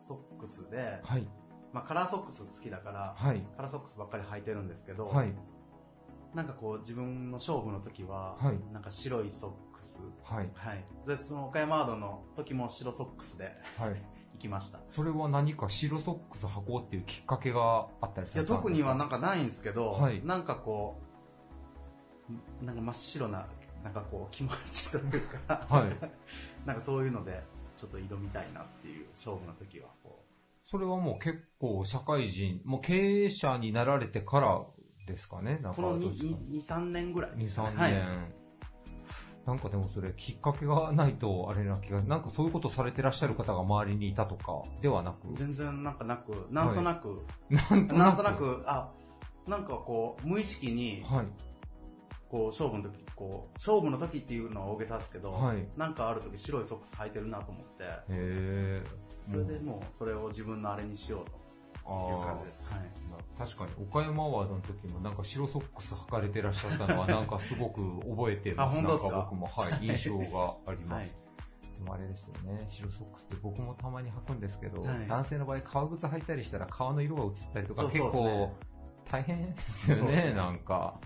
[0.02, 1.28] ソックスでう、はい。
[1.74, 3.42] まあカラーソックス好きだから、はい。
[3.56, 5.34] カラーソックスばっかり履いてるんですけど、はい。
[6.34, 10.50] なんかこう自分の勝負の時は、はいなんか白いソックス、はい。
[10.54, 10.86] はい。
[11.08, 14.02] で、その岡山アードの時も白ソックスではい。
[14.34, 14.80] 行きました。
[14.88, 18.56] それは何か白ソックス履こうっていうきっかけがあったりいや、されたんですか？
[18.58, 20.96] 特にはなんかないんですけど、はいなんかこ
[22.62, 23.48] う、なんか真っ白な、
[23.84, 25.90] なんかこう気持ちというか、はい
[26.66, 27.44] なんかそういうので、
[27.82, 30.24] ちょっと挑みたいなっていう勝負の時は、こ
[30.64, 34.62] それはもう結構社会人、もう経営者になられてから
[35.08, 37.46] ですかね、なんう、このかどうですか？2、3年ぐらい2、ね。
[37.46, 37.98] 3年、はい。
[39.48, 48.92] なんかでもそれきっかけがないとあれな気が、なんかそういうことされてらっしゃる方が周りにいたとかではなく、全然なんかなく、なんとなく、なんとななんく、となく、あ、
[49.48, 51.26] なんかこう、無意識に、はい。
[52.30, 55.68] こう、勝負の時、こう、勝負の時っていうのは大げさですけど、はい。
[55.78, 58.84] なんかある時白いソックス履いてるなと思って、へ
[59.30, 62.64] それでもうそれを自分のあれにしようという感じです。
[62.64, 62.92] はい。
[63.38, 68.62] 確かに岡山アワードの時もなんか白ソックス履かれてらっしゃったのはなんかすごく覚えてるんです。
[68.62, 69.12] あ本当ですか？
[69.12, 71.14] なんか僕も、はい、 印象があります。
[71.14, 71.78] はい。
[71.78, 75.08] でもあれですよね、白ソックスって僕もたまに履くんですけど、はい。
[75.08, 78.52] 男性の場合革靴履いたりしたら革の色が移ったりとかそう結構
[79.12, 80.34] 大変ですよね、ね。
[80.34, 81.00] なんか。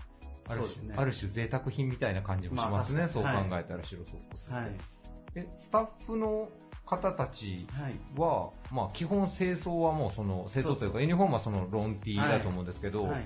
[0.48, 4.50] ある種、ねある種贅沢品みたいな感じもしますね、まあそう考えたら白ソックス。
[4.50, 4.70] はい。
[5.34, 6.48] えスタッフの
[6.84, 7.66] 方たち
[8.16, 13.24] は、まあ、基本清掃はもうその清掃というかユニフォームはそのロンティーだと思うんですけど、はい。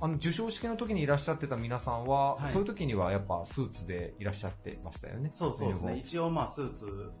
[0.00, 2.52] あの授賞式の時にいらっしゃってた皆さんは、はい。
[2.52, 5.30] そういう時にはやっぱスーツでいらっしゃってましたよね。
[5.32, 5.96] そうそうですね。
[5.96, 7.12] 一応まあスーツ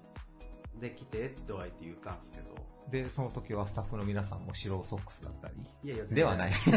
[0.80, 2.54] で来てっては言って言ったんですけど。
[2.90, 5.54] で、その時はスタッフの皆さんも白ソックスだったり。
[5.84, 6.52] いやいやではない。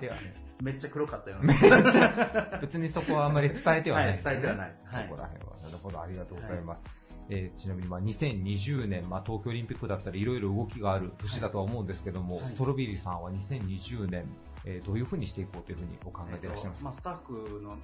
[0.00, 0.34] ではね。
[0.62, 4.34] めっちゃ黒かったよめっちゃ別にそこはあんまり伝えてはないですね。
[4.34, 5.56] はい伝えてはないですはいそこら辺は。
[5.62, 6.84] なるほど、ありがとうございます。
[7.30, 14.24] えーちなみに、まあ、2020年、まあ、東京オリンピックだったり、いろいろ動きがある年だとは思うんですけども、はいストロビリーさんは2020年、
[14.64, 17.76] えーどういうふうにしていこうというふうにお考えていらっしゃいますか、まあ、スタッフの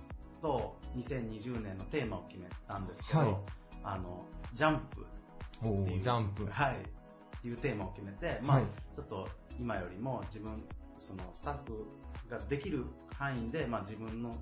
[0.44, 3.36] と2020年のテーマを決めたんですけど、はい
[3.82, 5.06] あの、ジャンプ
[5.66, 6.00] おっていう。
[6.00, 6.46] ージャンプ。
[6.46, 6.74] はい。
[6.74, 9.28] っていうテーマを決めて、まあ、はいちょっと
[9.58, 10.62] 今よりも自分、
[10.98, 11.86] そのスタッフ
[12.30, 12.84] ができる
[13.16, 14.34] 範囲で、まあ自分の、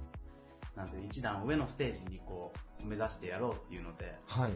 [0.76, 2.52] なんて一段上のステージにこ
[2.84, 4.50] う、目指してやろうっていうので、はい。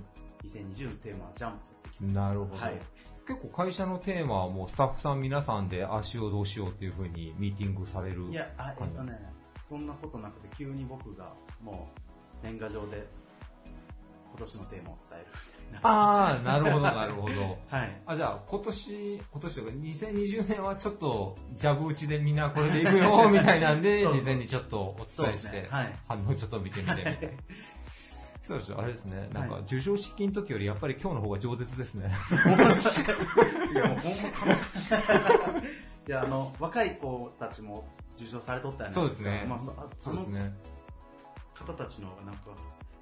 [0.44, 2.80] 2020のテーマはジャンプって決めましたなるほど、はい。
[3.26, 9.36] 結構会社のテーマはもうスタッフさん皆さんでああしようどうしようっていうふうにミーティングされるいや、あ、えっとね、
[9.68, 11.88] そんなことなくて、急に僕がも
[12.42, 13.08] う年賀状で
[14.30, 15.26] 今年のテーマを伝える
[15.66, 15.88] みたいな。
[15.88, 17.34] ああ、なるほど、なるほど。
[17.76, 18.02] はい。
[18.06, 27.18] あ、じゃあ、今年、今年とか、2020年はちょっと、ジャブ打ちでみんなこれでいくよ、みたいなんで、 そうそう事前にちょっとお伝えしてね、はい反応ちょっと見てみてみたいな。
[28.44, 29.28] そうですよ、あれですね。
[29.32, 32.14] なんか、授賞式の時よりやっぱり今日の方が饒舌ですね。
[33.72, 35.58] いや、もうほんまか
[36.08, 39.46] いや、あの、若い子たちも受賞されとったやそうですね。
[39.48, 40.52] まあ、そのそうですね。
[41.54, 42.50] 方たちのなんか、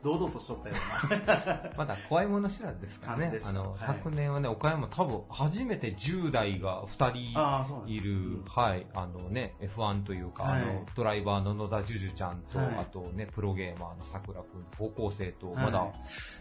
[0.05, 1.71] 堂々としとったような。
[1.79, 3.41] まだ怖いもの知らずですからね。
[3.43, 3.79] あの、はい。
[3.81, 10.63] 昨年はね、岡山多分初めて10代が2人あーそうなんはい、あのね、F1 というか、はい。
[10.63, 12.77] あの、ドライバーの野田ジュジュちゃんと、はい。
[12.77, 14.35] あとね、プロゲーマーのさくん、
[14.77, 15.65] 高校生と、はい。
[15.65, 15.87] まだ、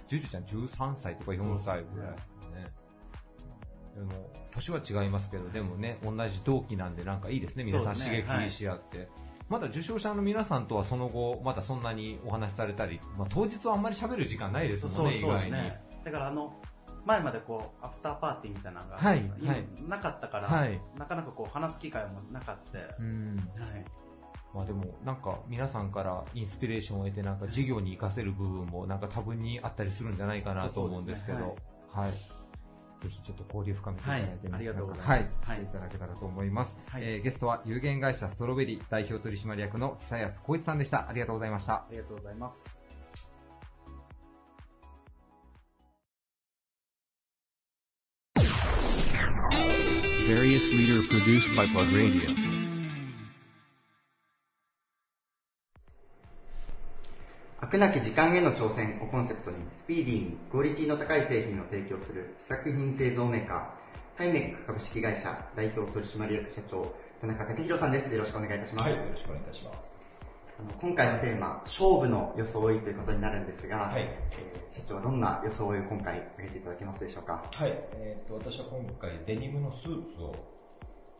[0.07, 2.82] ジュジュちゃん13歳とか4歳ぐらいですね。
[3.95, 4.11] でも、
[4.51, 9.09] 年は違いますけど、でもね、同じ同期なんでなんかいいですね、皆さんそう刺激し合って。
[9.49, 15.67] まだ受賞者の皆さんとはその後、まだそんなにお話しされたり、まあ、当日はあんまり喋る時間ないですもんね、そうそうです意外に。
[15.67, 15.81] ね。
[16.03, 16.59] だからあの、
[17.05, 22.79] 前までこう、アフターパーティーみたいなのが、はい今はいなかったから、はいなかなかこう、話す機会もなかった。
[22.99, 23.85] うんはい。
[24.53, 31.55] まあでも、なんか皆さんからインスピレーションを得て、なんか事業に活かせる部分もなんか多分にあったりするんじゃないかなと思うんですけど、
[31.91, 32.11] はい。
[33.03, 36.79] ぜひちょっと交流深めていただいて、ねはいありがとうございはい、ますしていただけたらと思います。
[36.87, 41.09] はいえーゲストは有限会社ストロベリー代表取締役の久安光一さんでした。
[41.09, 41.85] ありがとうございましたあ。
[41.91, 42.79] りがとうございます。
[50.25, 52.62] Various leader produced by Plug Radio.
[57.73, 63.59] くなき時間への挑戦をコンセプトにスピーディーにクオリティの高い製品を提供する試作品製造メーカー
[64.15, 68.13] ハイメック株式会社代表取締役社長田中武弘さんです。
[68.13, 70.03] よろしくお願いいたします、はい、よろしくお願いいたします。
[70.59, 74.03] あの今回のテーマ勝負の装いということになるんですが、はい。
[74.03, 77.43] えー社長はどんな装いを今回挙げていただけますでしょうか？
[77.53, 80.35] はい、えっ、と、私は今回デニムのスーツを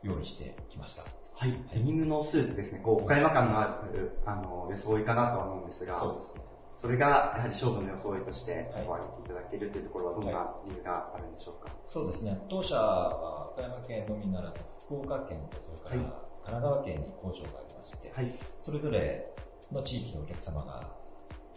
[0.04, 1.23] 用意してきました。
[1.36, 2.80] はい、デニムのスーツですね。
[2.84, 6.42] こう岡山感のあるあの装いかなとは思うんですがそうですね。
[6.76, 12.40] それがやはり勝負の装いとして挙げていただけるというところはどんな理由があるんでしょうか、そうですね。
[12.50, 16.02] 当社は岡山県のみならず、福岡県とそれから
[16.44, 18.32] 神奈川県に工場がありまして、はい。
[18.60, 19.34] それぞれ
[19.72, 20.90] の地域のお客様が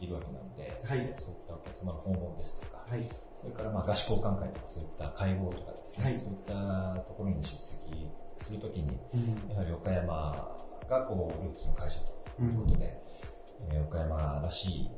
[0.00, 1.14] いるわけなので、はい。
[1.18, 3.08] そういったお客様の訪問ですとか、はい。
[3.36, 6.18] それからまあ合宿交換会とかそういった会合とかですね、はい。
[6.20, 9.50] そういったところに出席するときに、うん。
[9.50, 10.56] やはり岡山
[10.88, 14.90] がこうルーツの会社ということで、えー岡山らしい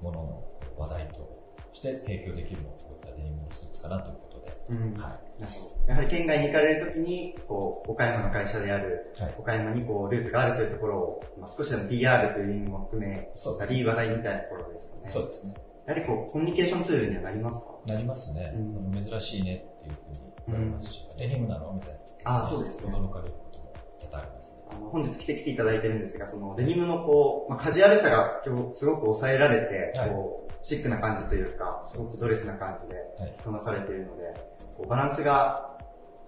[0.00, 0.44] ものの
[0.78, 1.28] 話題と
[1.72, 4.92] して提供できるのはこういったデニムのスーツかなということで、うん。
[5.00, 5.42] はい。
[5.42, 13.28] なるほどやはり県外に行かれるときに、こう、岡山の会社である、岡山にこう、ルーツがあるというところを、まあ、少しでも PR という意味も含め
[13.58, 15.08] たり、話題みたいなところですよね。
[15.08, 15.54] そうですね。
[15.86, 17.66] やはりこう、コミュニケーションツールにはなりますか？
[17.86, 18.52] なりますね。
[18.54, 21.72] あの珍しいねっていうふうにますし、デニムなの？
[21.72, 21.90] みたい
[22.24, 22.30] な。
[22.32, 24.58] ああそうですね驚かれることも多々ありますね。
[24.70, 32.94] あの本日着てきていただいてるんですが、そのデニムのこう、まあ、カジュアルさが今日すごく抑えられて、はいこう、シックな感じというか、すごくドレスな感じで
[33.38, 34.34] 着こなされているので、
[34.76, 35.78] こうバランスが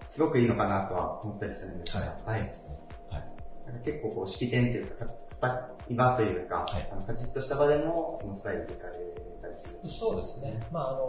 [0.09, 2.53] すごくいいのかなとは思ったりするんですが、はい。
[3.65, 5.05] なんか結構こう式典というか、
[5.41, 8.93] 硬い場というか、あのカチッとした場でもそのスタイルでいかれ
[9.41, 9.79] たりする。
[9.87, 10.59] そうですね。
[10.71, 11.07] まああの、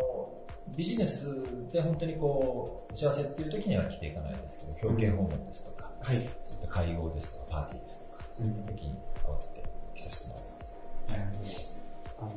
[0.77, 6.29] ビジネスで本当にこう、打ち合わせっていう時には着ていかないですけど、表敬訪問ですとか、はい。
[6.45, 9.63] そういった会合ですとか、パーティーですとか、そういった時に合わせて
[9.95, 10.45] 着させてもらい
[11.27, 11.77] ます。
[12.19, 12.31] あの、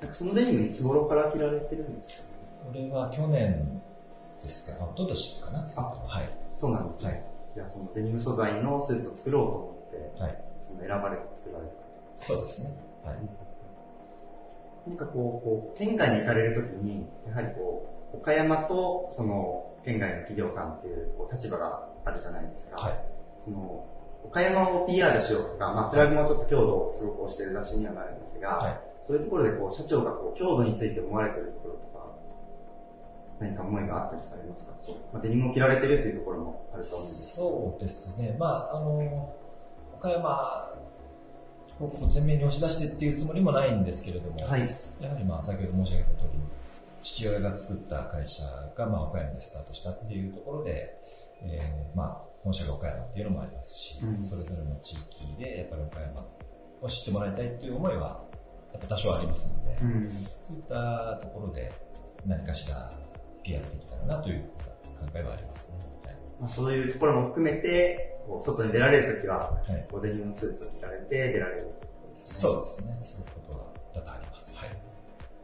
[0.00, 2.24] なんかそのデニムいつ頃から着られてるんですか？
[2.66, 3.80] これは去年
[4.42, 6.30] ですか、あ、一昨年かな、作ったのはい。
[6.52, 7.08] そうなんですね。
[7.10, 11.72] はいじゃあそのデニム素材のスーツを作ろうと思って、はいその選ばれて作られた。
[12.16, 12.70] そうですね。
[13.02, 13.16] はい。
[14.86, 22.92] なんかこう、こう県外に行かれるときに、やはりこう、岡山とその県外の企業さんっていうこう立場があるじゃないですか。
[23.44, 23.86] その
[24.24, 32.06] 岡山を PR しようとか、まあ、プラグもちょっと強度をすごく押してる出しにはなるんですが、そういうところでこう社長がこう強度について思われてるところとか、
[33.40, 34.72] 何か思いがあったりされますか、
[35.12, 38.36] まあ、デニムを着られてるというところもあると思うんですそうですね。
[38.38, 39.32] まあ、あの、
[39.96, 40.79] 岡山を
[41.88, 44.68] こう前面に押し出してっていうつもりもないんですけれども、はい。
[45.00, 46.38] やはりまあ先ほど申し上げた通り、
[47.02, 48.42] 父親が作った会社
[48.76, 50.94] がまあ岡山でスタートしたっていうところで、
[51.42, 54.24] えーまあ本社が岡山っていうのもありますし、うん。
[54.24, 56.26] それぞれの地域でやっぱり岡山
[56.80, 58.24] を知ってもらいたいっていう思いは
[58.72, 60.02] やっぱ多少ありますので、うん。
[60.42, 61.72] そういったところで
[62.26, 62.90] 何かしら
[63.42, 64.50] PR できたらなという
[64.98, 65.89] 考えはありますね。
[66.48, 69.58] そういうところも含めて、外に出られるときは、
[69.90, 72.24] こうデニムのスーツを着られて出られるということですね。
[72.26, 73.00] そうですね。
[73.04, 73.64] そういうことは
[73.94, 74.56] 多々あります。
[74.56, 74.68] はい。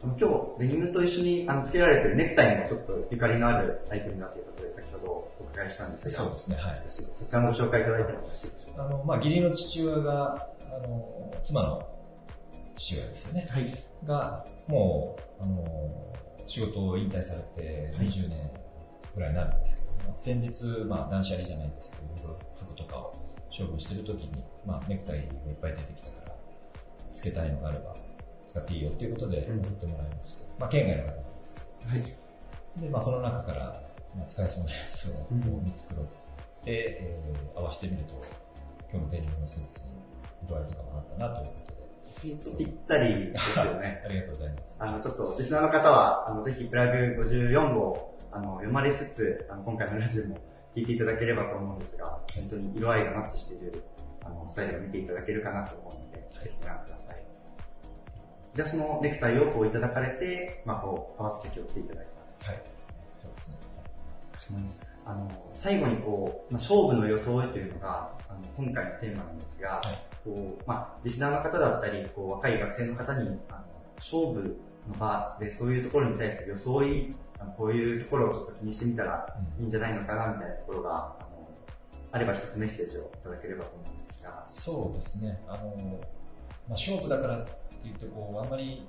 [0.03, 5.07] 今日、デニムと一緒にあのつけられてるネクタイにもちょっとゆかりのあるアイテムだということで、先ほど
[5.41, 6.83] お伺いしたんですが、そうですね、はい。
[6.87, 8.85] そちらもご紹介いただいてもよろしいでしょうか。
[8.85, 11.89] あの、まあ、義理の父親が、あの、妻の
[12.77, 13.47] 父親ですよね。
[13.49, 13.65] はい。
[14.05, 16.13] が、もう、あの、
[16.47, 18.51] 仕事を引退されて20年
[19.15, 19.86] ぐらいになるんですけども、
[20.17, 23.13] 先日、まあ、断捨離じゃないんですけど、いろいろ服とかを
[23.57, 25.31] 処分してるときに、まあ、ネクタイがいっ
[25.61, 26.37] ぱい出てきたから、
[27.13, 27.95] つけたいのがあれば、
[28.47, 32.17] 使っていいよっていうことで、送ってもらいまして、まあ、県外の方なんですけど、はい。
[32.81, 33.83] で、まあ、その中から、
[34.17, 36.07] まあ、使えそうなやつを見繕っ
[36.65, 38.21] て、えー合わせてみると、
[38.93, 39.97] 今日のデニムのスーツに
[40.47, 42.65] 色合いとかもあったなということで。
[42.65, 44.03] ぴったりですよね。
[44.05, 44.83] ありがとうございます。
[44.83, 50.37] あの、ちょっと、リスナーの方は、あの、ぜひ、プラグ54号、あの、読まれつつ、あの、今回のラジオも
[50.77, 53.83] 聞いていただければと思うんですが、本当に色合いがマッチしている、
[54.23, 57.25] あの、スタイルを見ていただけるかなと思うので、ぜひご覧ください。
[58.55, 62.07] じゃあ、そのネクタイをこういただかれて、まあ、こう、合わせて今日来ていただい
[62.41, 62.51] た。
[62.51, 62.63] はい。
[63.23, 63.57] そうですね。
[65.07, 69.81] あの、最後にこう、まあ、勝負の装いというのが、あの、今回のテーマなんですが、
[70.25, 73.65] こう、まあ、リスナーの方だったり、こう、若い学生の方に、あの、
[73.97, 74.66] 勝負の
[74.99, 77.15] 場でそういうところに対する装い、
[77.57, 79.27] こういうところをちょっと気にしてみたら
[79.59, 81.49] いいんじゃないのかな、みたいなところが、あの、
[82.13, 84.45] あれば一つメッセージをいただければと思うんですが。
[84.49, 85.41] そうですね。
[85.49, 85.65] あの、
[86.69, 87.53] まあ、勝負だからって
[87.85, 88.87] 言って、こう、あんまり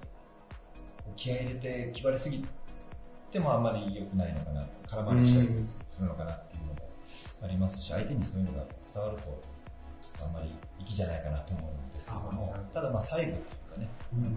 [1.15, 2.45] 気合い入れて気張りすぎ
[3.31, 6.89] てもあんまり良くないのかな、空回りしたりするのかなっていうのも
[7.43, 13.89] ありますし、相手にそういうのが伝わると、ちょっとあんまり粋じゃないかなと思うんですけども、ただまあ細部というかね、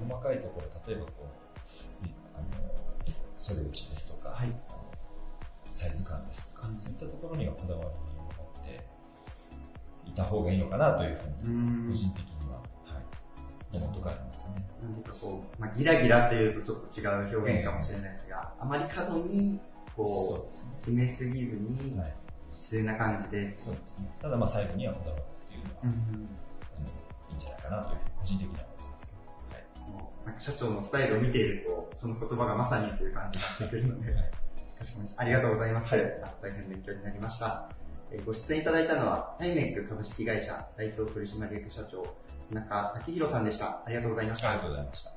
[0.08, 1.39] 細かいところ、例えばこう、
[2.04, 2.46] いあの、
[3.36, 4.36] 袖打ちですとか、
[5.70, 8.84] サイズ感ですとか、そういったところにはこだわりを持って
[10.06, 14.66] いた方がいいのかなというふうに、個人的には、はい、思うところありますね。
[14.82, 19.60] 何かこう、まあ、ギラギラというとちょっと違う表現かもしれないですが、あまり過度に、
[19.96, 21.94] こう、決めすぎずに、
[22.56, 23.58] 自然な感じで。
[23.58, 24.10] そうですね。
[24.20, 25.92] ただまあ最後にはこだわるっていうのは、あの
[27.30, 28.79] いいんじゃないかなというふうに個人的には思ってます。
[30.26, 34.14] なんか社長のスタイルを見ていると、その言葉がまさにという感じがしてくるので、
[34.78, 35.94] かしこまりましたありがとうございます。
[35.94, 37.70] あ大変勉強になりました。
[38.12, 42.02] えーご出演いただいたのは、タイメック株式会社代表取締役社長、
[42.48, 43.82] 田中明宏さんでした。
[43.86, 44.50] ありがとうございました。
[44.50, 45.12] ありがとうございました。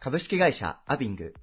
[0.00, 1.34] 株式会社アビング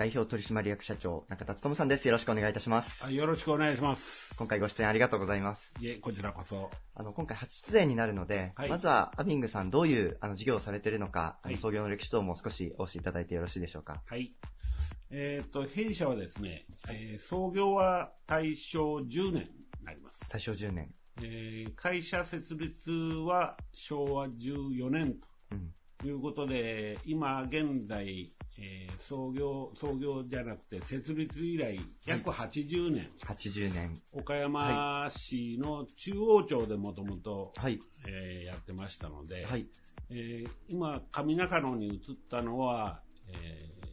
[0.00, 2.08] 代表取締役社長中田勉さんです。
[2.08, 3.12] よろしくお願いいたします。
[3.12, 4.34] よろしくお願いします。
[4.38, 5.74] 今回ご出演ありがとうございます。
[5.78, 6.70] いえ、こちらこそ。
[6.94, 14.00] あの、今回初出演になるので、はいまずはアビングさんどういうあの事業をされているのか、あはいの創業の歴史等も少しお教えいただいてよろしいでしょうか。
[14.06, 14.32] はい。
[15.10, 20.26] えっ、と、弊社はですね、えー創業は大正10年になります。
[20.30, 20.94] 大正10年。
[21.20, 25.28] えー会社設立は昭和14年と
[26.06, 28.28] いうことで、今現在、
[28.58, 33.10] えー創業、創業じゃなくて設立以来約80年。
[33.24, 33.94] 80年。
[34.12, 37.52] 岡山市の中央町でもともと
[38.06, 39.46] えーやってましたので、
[40.10, 43.90] えー今、上中野に移ったのは、えー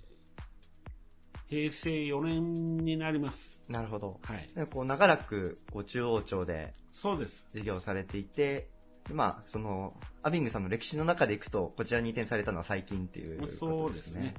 [1.50, 3.62] 平成4年になります。
[3.70, 4.20] なるほど。
[4.22, 4.48] はい。
[4.54, 7.48] でこう長らくこう中央町でそうです。
[7.54, 8.68] 事業されていて、で
[9.14, 13.60] まあ、その、アビングさんの歴史の中でいくと、こちらに移転されたのは最近っていうことですね。
[13.60, 14.36] そうですね。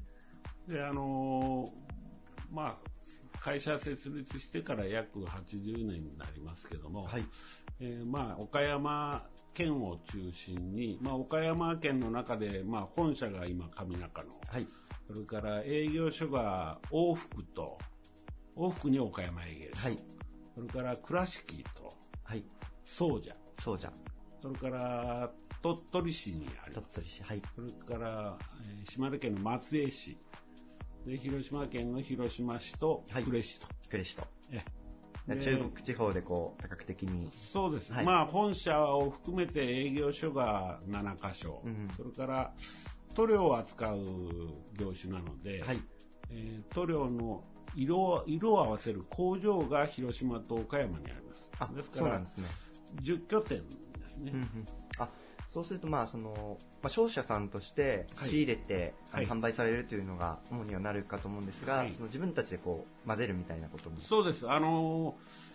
[0.68, 1.88] で、あのー
[2.52, 2.76] まあ、
[3.40, 7.08] 会社設立してから約80年になりますけども、
[7.80, 14.30] えーまあ、岡山県を中心に、まあ、岡山県の中で、まあ、本社が今上中野、
[15.06, 17.78] それから営業所が往復と、
[18.56, 19.96] 往復に岡山営業所、
[20.54, 21.94] それから倉敷と、
[22.84, 23.92] 総社、総社、
[24.40, 25.30] それから
[25.62, 26.94] 鳥取市にあります。
[26.94, 27.42] 鳥取市、はい。
[27.54, 30.18] それから、えー島根県の松江市、
[31.06, 33.66] で、広島県の広島市と呉市と。
[33.90, 34.24] 呉市と。
[34.50, 34.62] え
[35.28, 37.28] 中国地方でこう、多角的に。
[37.52, 37.92] そうです。
[37.92, 42.52] はいまあ、本社を含めて営業所が7カ所、うんそれから
[43.14, 44.04] 塗料を扱う
[44.78, 45.64] 業種なので、
[46.30, 51.50] えー塗料の色を色を合わせる工場が広島と岡山にあります。
[51.58, 52.44] あですからそうなんですね。
[53.02, 53.62] 10拠点
[54.08, 54.32] ですね。
[54.34, 54.48] うんうん
[54.98, 55.08] あ
[55.48, 63.98] そうすると、まあそのまあ、商社さんとしてはい仕入れて、はい販売されるというのが主にはなるかと思うんですが、はいその自分たちでこう混ぜるみたいなことも。
[64.00, 64.50] そうです。
[64.50, 65.48] あのー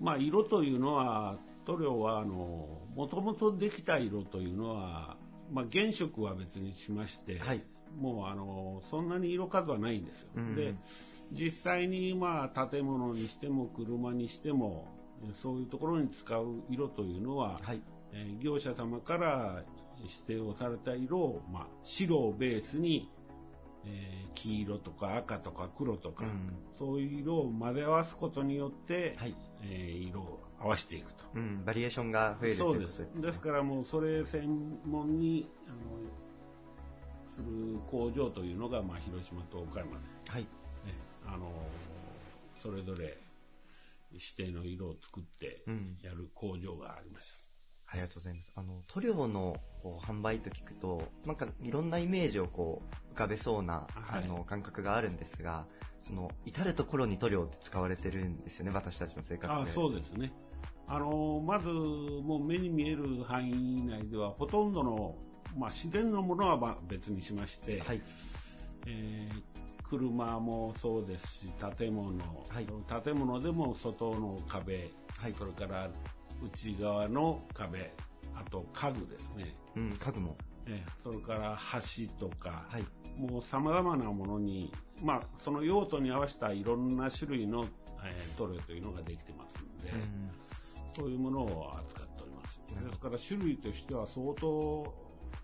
[0.00, 1.36] まあ、色というのは、
[1.66, 5.16] 塗料は、あのー、もともとできた色というのは、
[5.52, 7.40] まあ、原色は別にしまして、
[7.98, 10.28] もう、あのーそんなに色数はないんですよ。
[10.36, 10.74] うんで、
[11.32, 14.99] 実際に、まあ、建物にしても、車にしても、え
[15.34, 17.60] そういうところに使う色というのは、
[18.12, 19.62] えー業者様から
[20.00, 23.08] 指定をされた色を、まあ、白をベースに、
[23.84, 26.24] えー黄色とか赤とか黒とか、
[26.78, 29.16] そういう色を混ぜ合わすことによって、
[29.62, 31.24] えー色を合わせていくと。
[31.34, 33.22] うん、バリエーションが増えるとそうでいうことですす。
[33.22, 35.76] ですからもうそれ専門にあの
[37.30, 40.42] する工場というのが、まあ、広島と岡山で、はい。
[40.42, 40.48] ね
[41.26, 41.50] あの
[42.62, 43.18] それぞれ
[44.12, 47.50] 指定の色を作ってうんやる工場があります。
[47.92, 48.52] ありがとうございます。
[48.54, 55.66] あの、塗料のこう販売と聞くと、なんかいろんなイメージをこう浮かべそうな、はいあの感覚があるんですが、
[56.00, 59.70] その至る所に塗料って使われてるんですよね、私たちの生活で。
[59.70, 60.32] あそうですね。
[60.86, 65.16] あのまず、もう目に見える範囲内では、ほとんどの、
[65.56, 67.82] まあ、自然のものはまあ別にしまして、
[68.86, 69.42] えー
[69.90, 72.12] 車もそうですし、建物、
[73.02, 74.90] 建物でも外の壁、
[75.36, 75.90] それから
[76.42, 77.92] 内側の壁、
[78.36, 79.54] あと家具ですね。
[79.76, 80.36] うん、家具も。
[80.66, 82.66] えーそれから橋とか、
[83.18, 84.72] もう様々なものに、
[85.02, 87.66] まあ、その用途に合わせたいろんな種類の、
[88.04, 89.92] えー塗料というのができてますので、
[90.94, 92.60] そういうものを扱っております。
[92.84, 94.94] ですから種類としては相当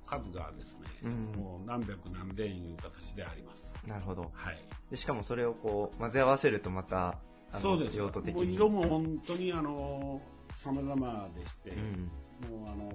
[0.06, 3.74] 数がですね、うんもう何百何千いう形であります。
[3.86, 4.30] なるほど。
[4.34, 4.58] はい。
[4.90, 7.18] でしかもそれをこう混ぜ合わせるとまた、
[7.52, 7.96] あのそうです。
[7.96, 8.34] 用途的に。
[8.34, 10.20] もう色も本当にあの、
[10.54, 12.10] 様々でして、うん
[12.50, 12.90] もうあの、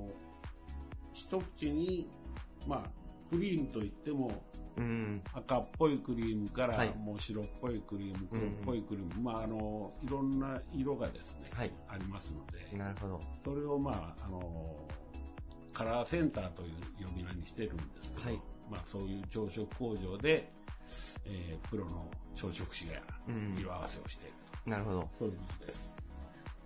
[1.13, 2.07] 一口に、
[2.67, 2.89] まあ、
[3.29, 4.31] クリームといっても、
[4.77, 5.21] うん。
[5.33, 11.49] 赤っぽいクリームから、はいもう白っぽいクリーム、黒っぽいクリーム、まああの、いろんな色がですね、
[11.89, 13.19] ありますので、なるほど。
[13.43, 14.75] それをまあ、あの、
[15.73, 18.37] カラーセンターという呼び名にしてるんですけど、
[18.69, 20.51] まあそういう朝食工場で、
[21.25, 22.93] えープロの朝食師が
[23.27, 24.35] うん色合わせをしている
[24.65, 25.01] なるほど。
[25.01, 25.91] と、そういうことです。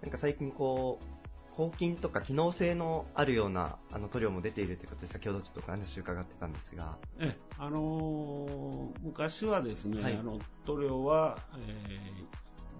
[0.01, 6.97] なんか最近こう、抗菌とか機能性のあるようなあの塗料も出ているということで、先ほどちょっとお話伺ってたんですが。
[7.19, 11.61] えあのー昔はですね、はいあの塗料は、え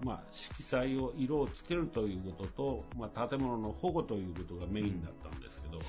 [0.02, 5.80] ーまあ、色彩を色をつけるということと、まあ、建物の保護ということがメインだったんですけど、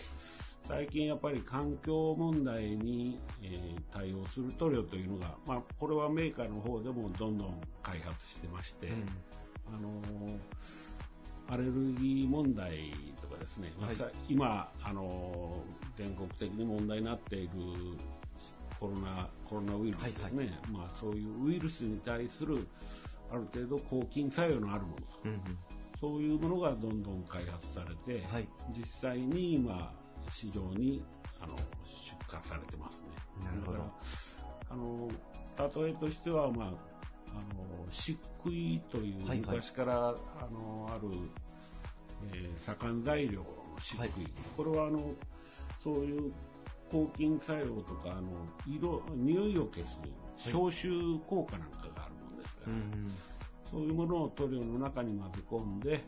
[0.68, 8.90] 最近やっぱり環境問題に、えー対応する塗料というのが、まあ、これはメーカーの方でもどんどん開発してまして、
[9.66, 10.40] あのー
[11.50, 17.50] アレルギー問題とかですね、まあさ今、あのー全国的に問題になっている
[18.80, 22.68] コロナコロナウイルスですね、まあ、そういうウイルスに対する
[23.32, 25.08] ある程度抗菌作用のあるものと、
[26.00, 28.24] そういうものがどんどん開発されて、
[28.78, 29.92] 実際に今、
[30.32, 31.04] 市場に
[31.42, 33.08] あの出荷されてますね。
[33.46, 33.78] なるほど。
[33.78, 33.92] だから
[34.70, 35.10] あの
[35.84, 36.72] 例えとしては、まあ、あ
[37.54, 39.40] の漆喰というはいはい。
[39.40, 40.16] 昔から、あ
[40.52, 41.10] のある、
[42.34, 43.46] えー左官材料の
[43.80, 45.00] 漆喰、これはあの
[45.84, 46.34] そういう
[46.92, 48.30] 抗菌作用とか、あの、
[48.68, 50.02] 色、匂いを消す
[50.38, 52.72] 消臭効果なんかがあるもんですから、
[53.70, 56.04] そういうものを塗料の中に混ぜ込んで、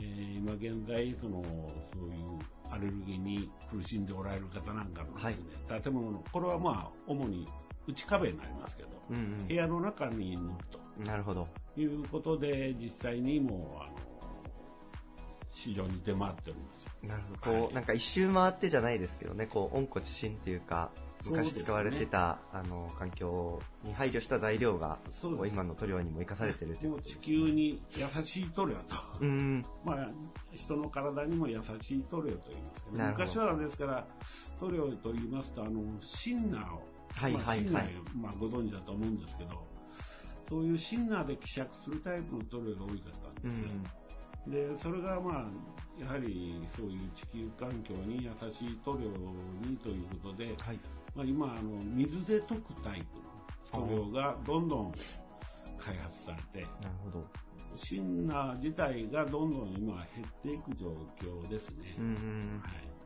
[0.00, 2.38] えー今現在、その、そういう
[2.70, 7.46] アレルギーに苦しんでおられる方なんかのですね、建物の、これはまあ、主に
[7.86, 10.78] 内壁になりますけど、うんうん部屋の中に塗ると。
[11.04, 11.46] なるほど。
[11.76, 14.07] いうことで、実際にもう、あの、
[15.58, 16.88] 市場に出回っております。
[17.02, 17.66] なるほど。
[17.66, 20.92] こう、なんか一周回ってじゃないですけどね、こう、温故知新というか、
[21.24, 25.00] 昔使われてた、あの、環境に配慮した材料が、
[25.50, 28.82] 今の塗料にも生かされてるというもう地球に優しい塗料と。
[29.20, 29.64] うん。
[29.84, 30.10] まあ、
[30.54, 34.06] 人の体にも優しい塗料と言いますけど、昔はですから、
[34.60, 37.84] 塗料と言いますと、あの、シンナーを、まあ、はいはいはいシンナー、
[38.14, 39.66] まあ、ご存知だと思うんですけど、
[40.48, 43.68] そういうシンナーで希釈するタイプの塗料が多かったんですよ。
[44.50, 45.44] で、それがまあ、
[46.00, 49.10] やはりそういう地球環境に優しい塗料
[49.68, 50.54] にということで、
[51.14, 53.04] まあ、今あの、水で溶くタイ
[53.70, 54.92] プの塗料がどんどん
[55.78, 57.26] 開発されて、なるほど。
[57.76, 61.94] シンナー自体がどんどん今減っていく状況ですね。
[61.98, 62.62] うんうん。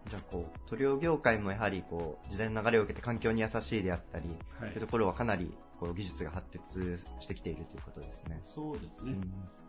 [0.09, 4.28] じゃあこう、塗料業界もやはりこう、時代の流れを受けて環境に優しいであったり、
[4.61, 8.42] はいというところはかなりこう技術が発達してきているということですね。
[8.55, 9.16] そうですね。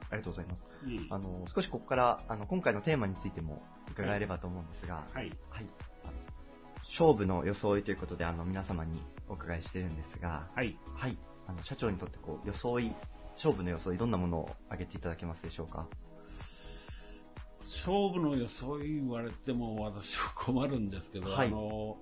[0.10, 0.88] ありがとうございます。
[0.88, 3.62] いえいえあの、少しここから、あの、今回のテーマについても
[3.92, 5.32] 伺えればと思うんですが、はい。
[5.50, 5.66] はい。
[6.80, 10.78] 勝負の装いということで、あの、皆様にお伺いしてるんですが、はい。
[10.94, 11.18] はい。
[11.48, 12.94] あの、社長にとってこう、装い、
[13.36, 15.88] 勝負の装い、どんなものを挙げていただけますでしょうか？
[17.66, 21.98] 勝負の装い言われても私は困るんですけど、はいあの、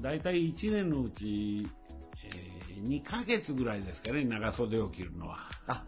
[0.00, 1.68] 大体1年のうち、
[2.24, 5.38] えー2ヶ月ぐらいですかね、長袖を着るのは。
[5.66, 5.84] あ、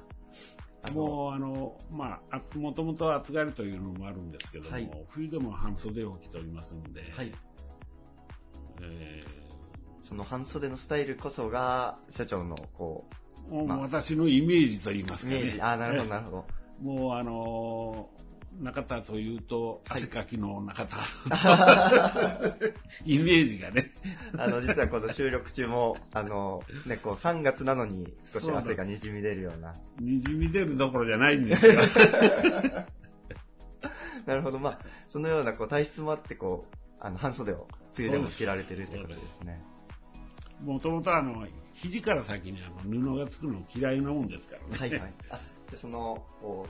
[0.93, 7.33] もう、あの、まあ、あもともと暑がりというのもあるんですけども、はい冬でも半袖を着ておりますんで、はい。
[8.83, 9.24] え
[10.03, 13.07] その半袖のスタイルこそが、社長のこ
[13.51, 15.39] うまあ私のイメージと言いますかね。
[15.39, 16.47] イメージあなるほどなるほど。
[16.83, 18.11] もう、あの
[18.61, 20.97] 中田というと、汗かきの中田、
[23.07, 23.91] イメージがね。
[24.35, 29.74] う、あの、実はこの収録中も、あの、ね、こう、3月なのに少し汗が滲み出るような。
[30.01, 31.80] にじみ出るどころじゃないんですよ。
[34.26, 34.59] なるほど。
[34.59, 39.62] まあ、そのようなこう体質もあって、こう、あの、半袖を冬でも着られてるということですね。
[40.61, 44.78] もともとあの、肘から先にあの布がつくの嫌いなもんですからね。
[44.78, 45.12] はいはい。
[45.73, 46.23] あでその、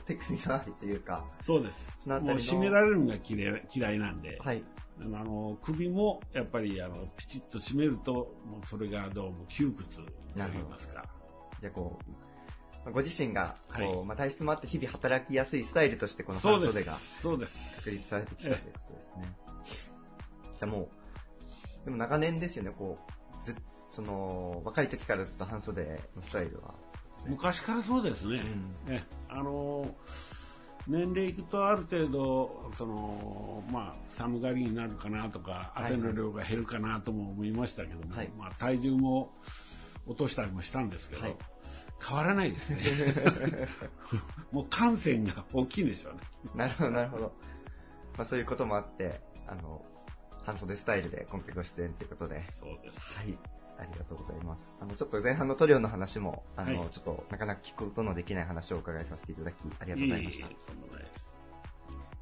[0.05, 1.97] 手首周りというか、そうです。
[1.99, 4.63] そのもう締められるのが嫌い嫌いなんで、はい。
[5.01, 10.03] あの首もやっぱりあのピチッと締めると、もうそれがどうも窮屈と
[10.35, 11.05] 言いますか。
[11.59, 12.17] じゃあこう、ま
[12.87, 16.97] あご自身が、こう、はいまあ、体質もあって日々働きやすいスタイルとして、この半袖が。
[17.83, 19.35] 確立されてきたということですね。
[20.57, 20.89] じゃあも
[21.81, 22.99] う、でも長年ですよね、こ
[23.41, 23.55] う、ずっ
[23.93, 26.73] その、若い時からずっと半袖のスタイルは。
[27.25, 28.41] 昔からそうですね。
[28.87, 29.95] ねあの
[30.87, 39.31] 年齢いくとある程度、その、まあ、寒がりになるかなとか、はい汗の量が減るかなとも思いましたけども、はいまあ、体重も
[40.05, 41.35] 落としたりもしたんですけど、はい
[42.05, 42.81] 変わらないですね。
[44.51, 46.19] もう感染が大きいんでしょうね。
[46.53, 47.33] なるほど、なるほど。
[48.17, 49.85] まあそういうこともあって、あの、
[50.43, 52.43] 半袖スタイルで今回ご出演ということで。
[52.51, 53.13] そうです。
[53.13, 53.37] はい。
[53.77, 54.73] ありがとうございます。
[54.79, 60.47] あの、ちょっと前半の塗料の話も、あの、はいちょっとなかなか聞くことのできない話をお伺いさせていただき、ありがとうございました。
[60.47, 60.55] い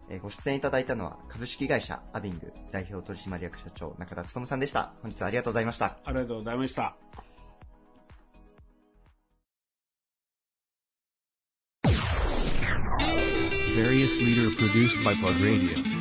[0.09, 4.93] えーご出演いただいたのは、株式会社アビング代表取締役社長中田努さんでした。
[5.01, 5.97] 本日はありがとうございました。
[6.03, 6.97] ありがとうございました。
[13.73, 16.00] Various leader produced by Plug Radio.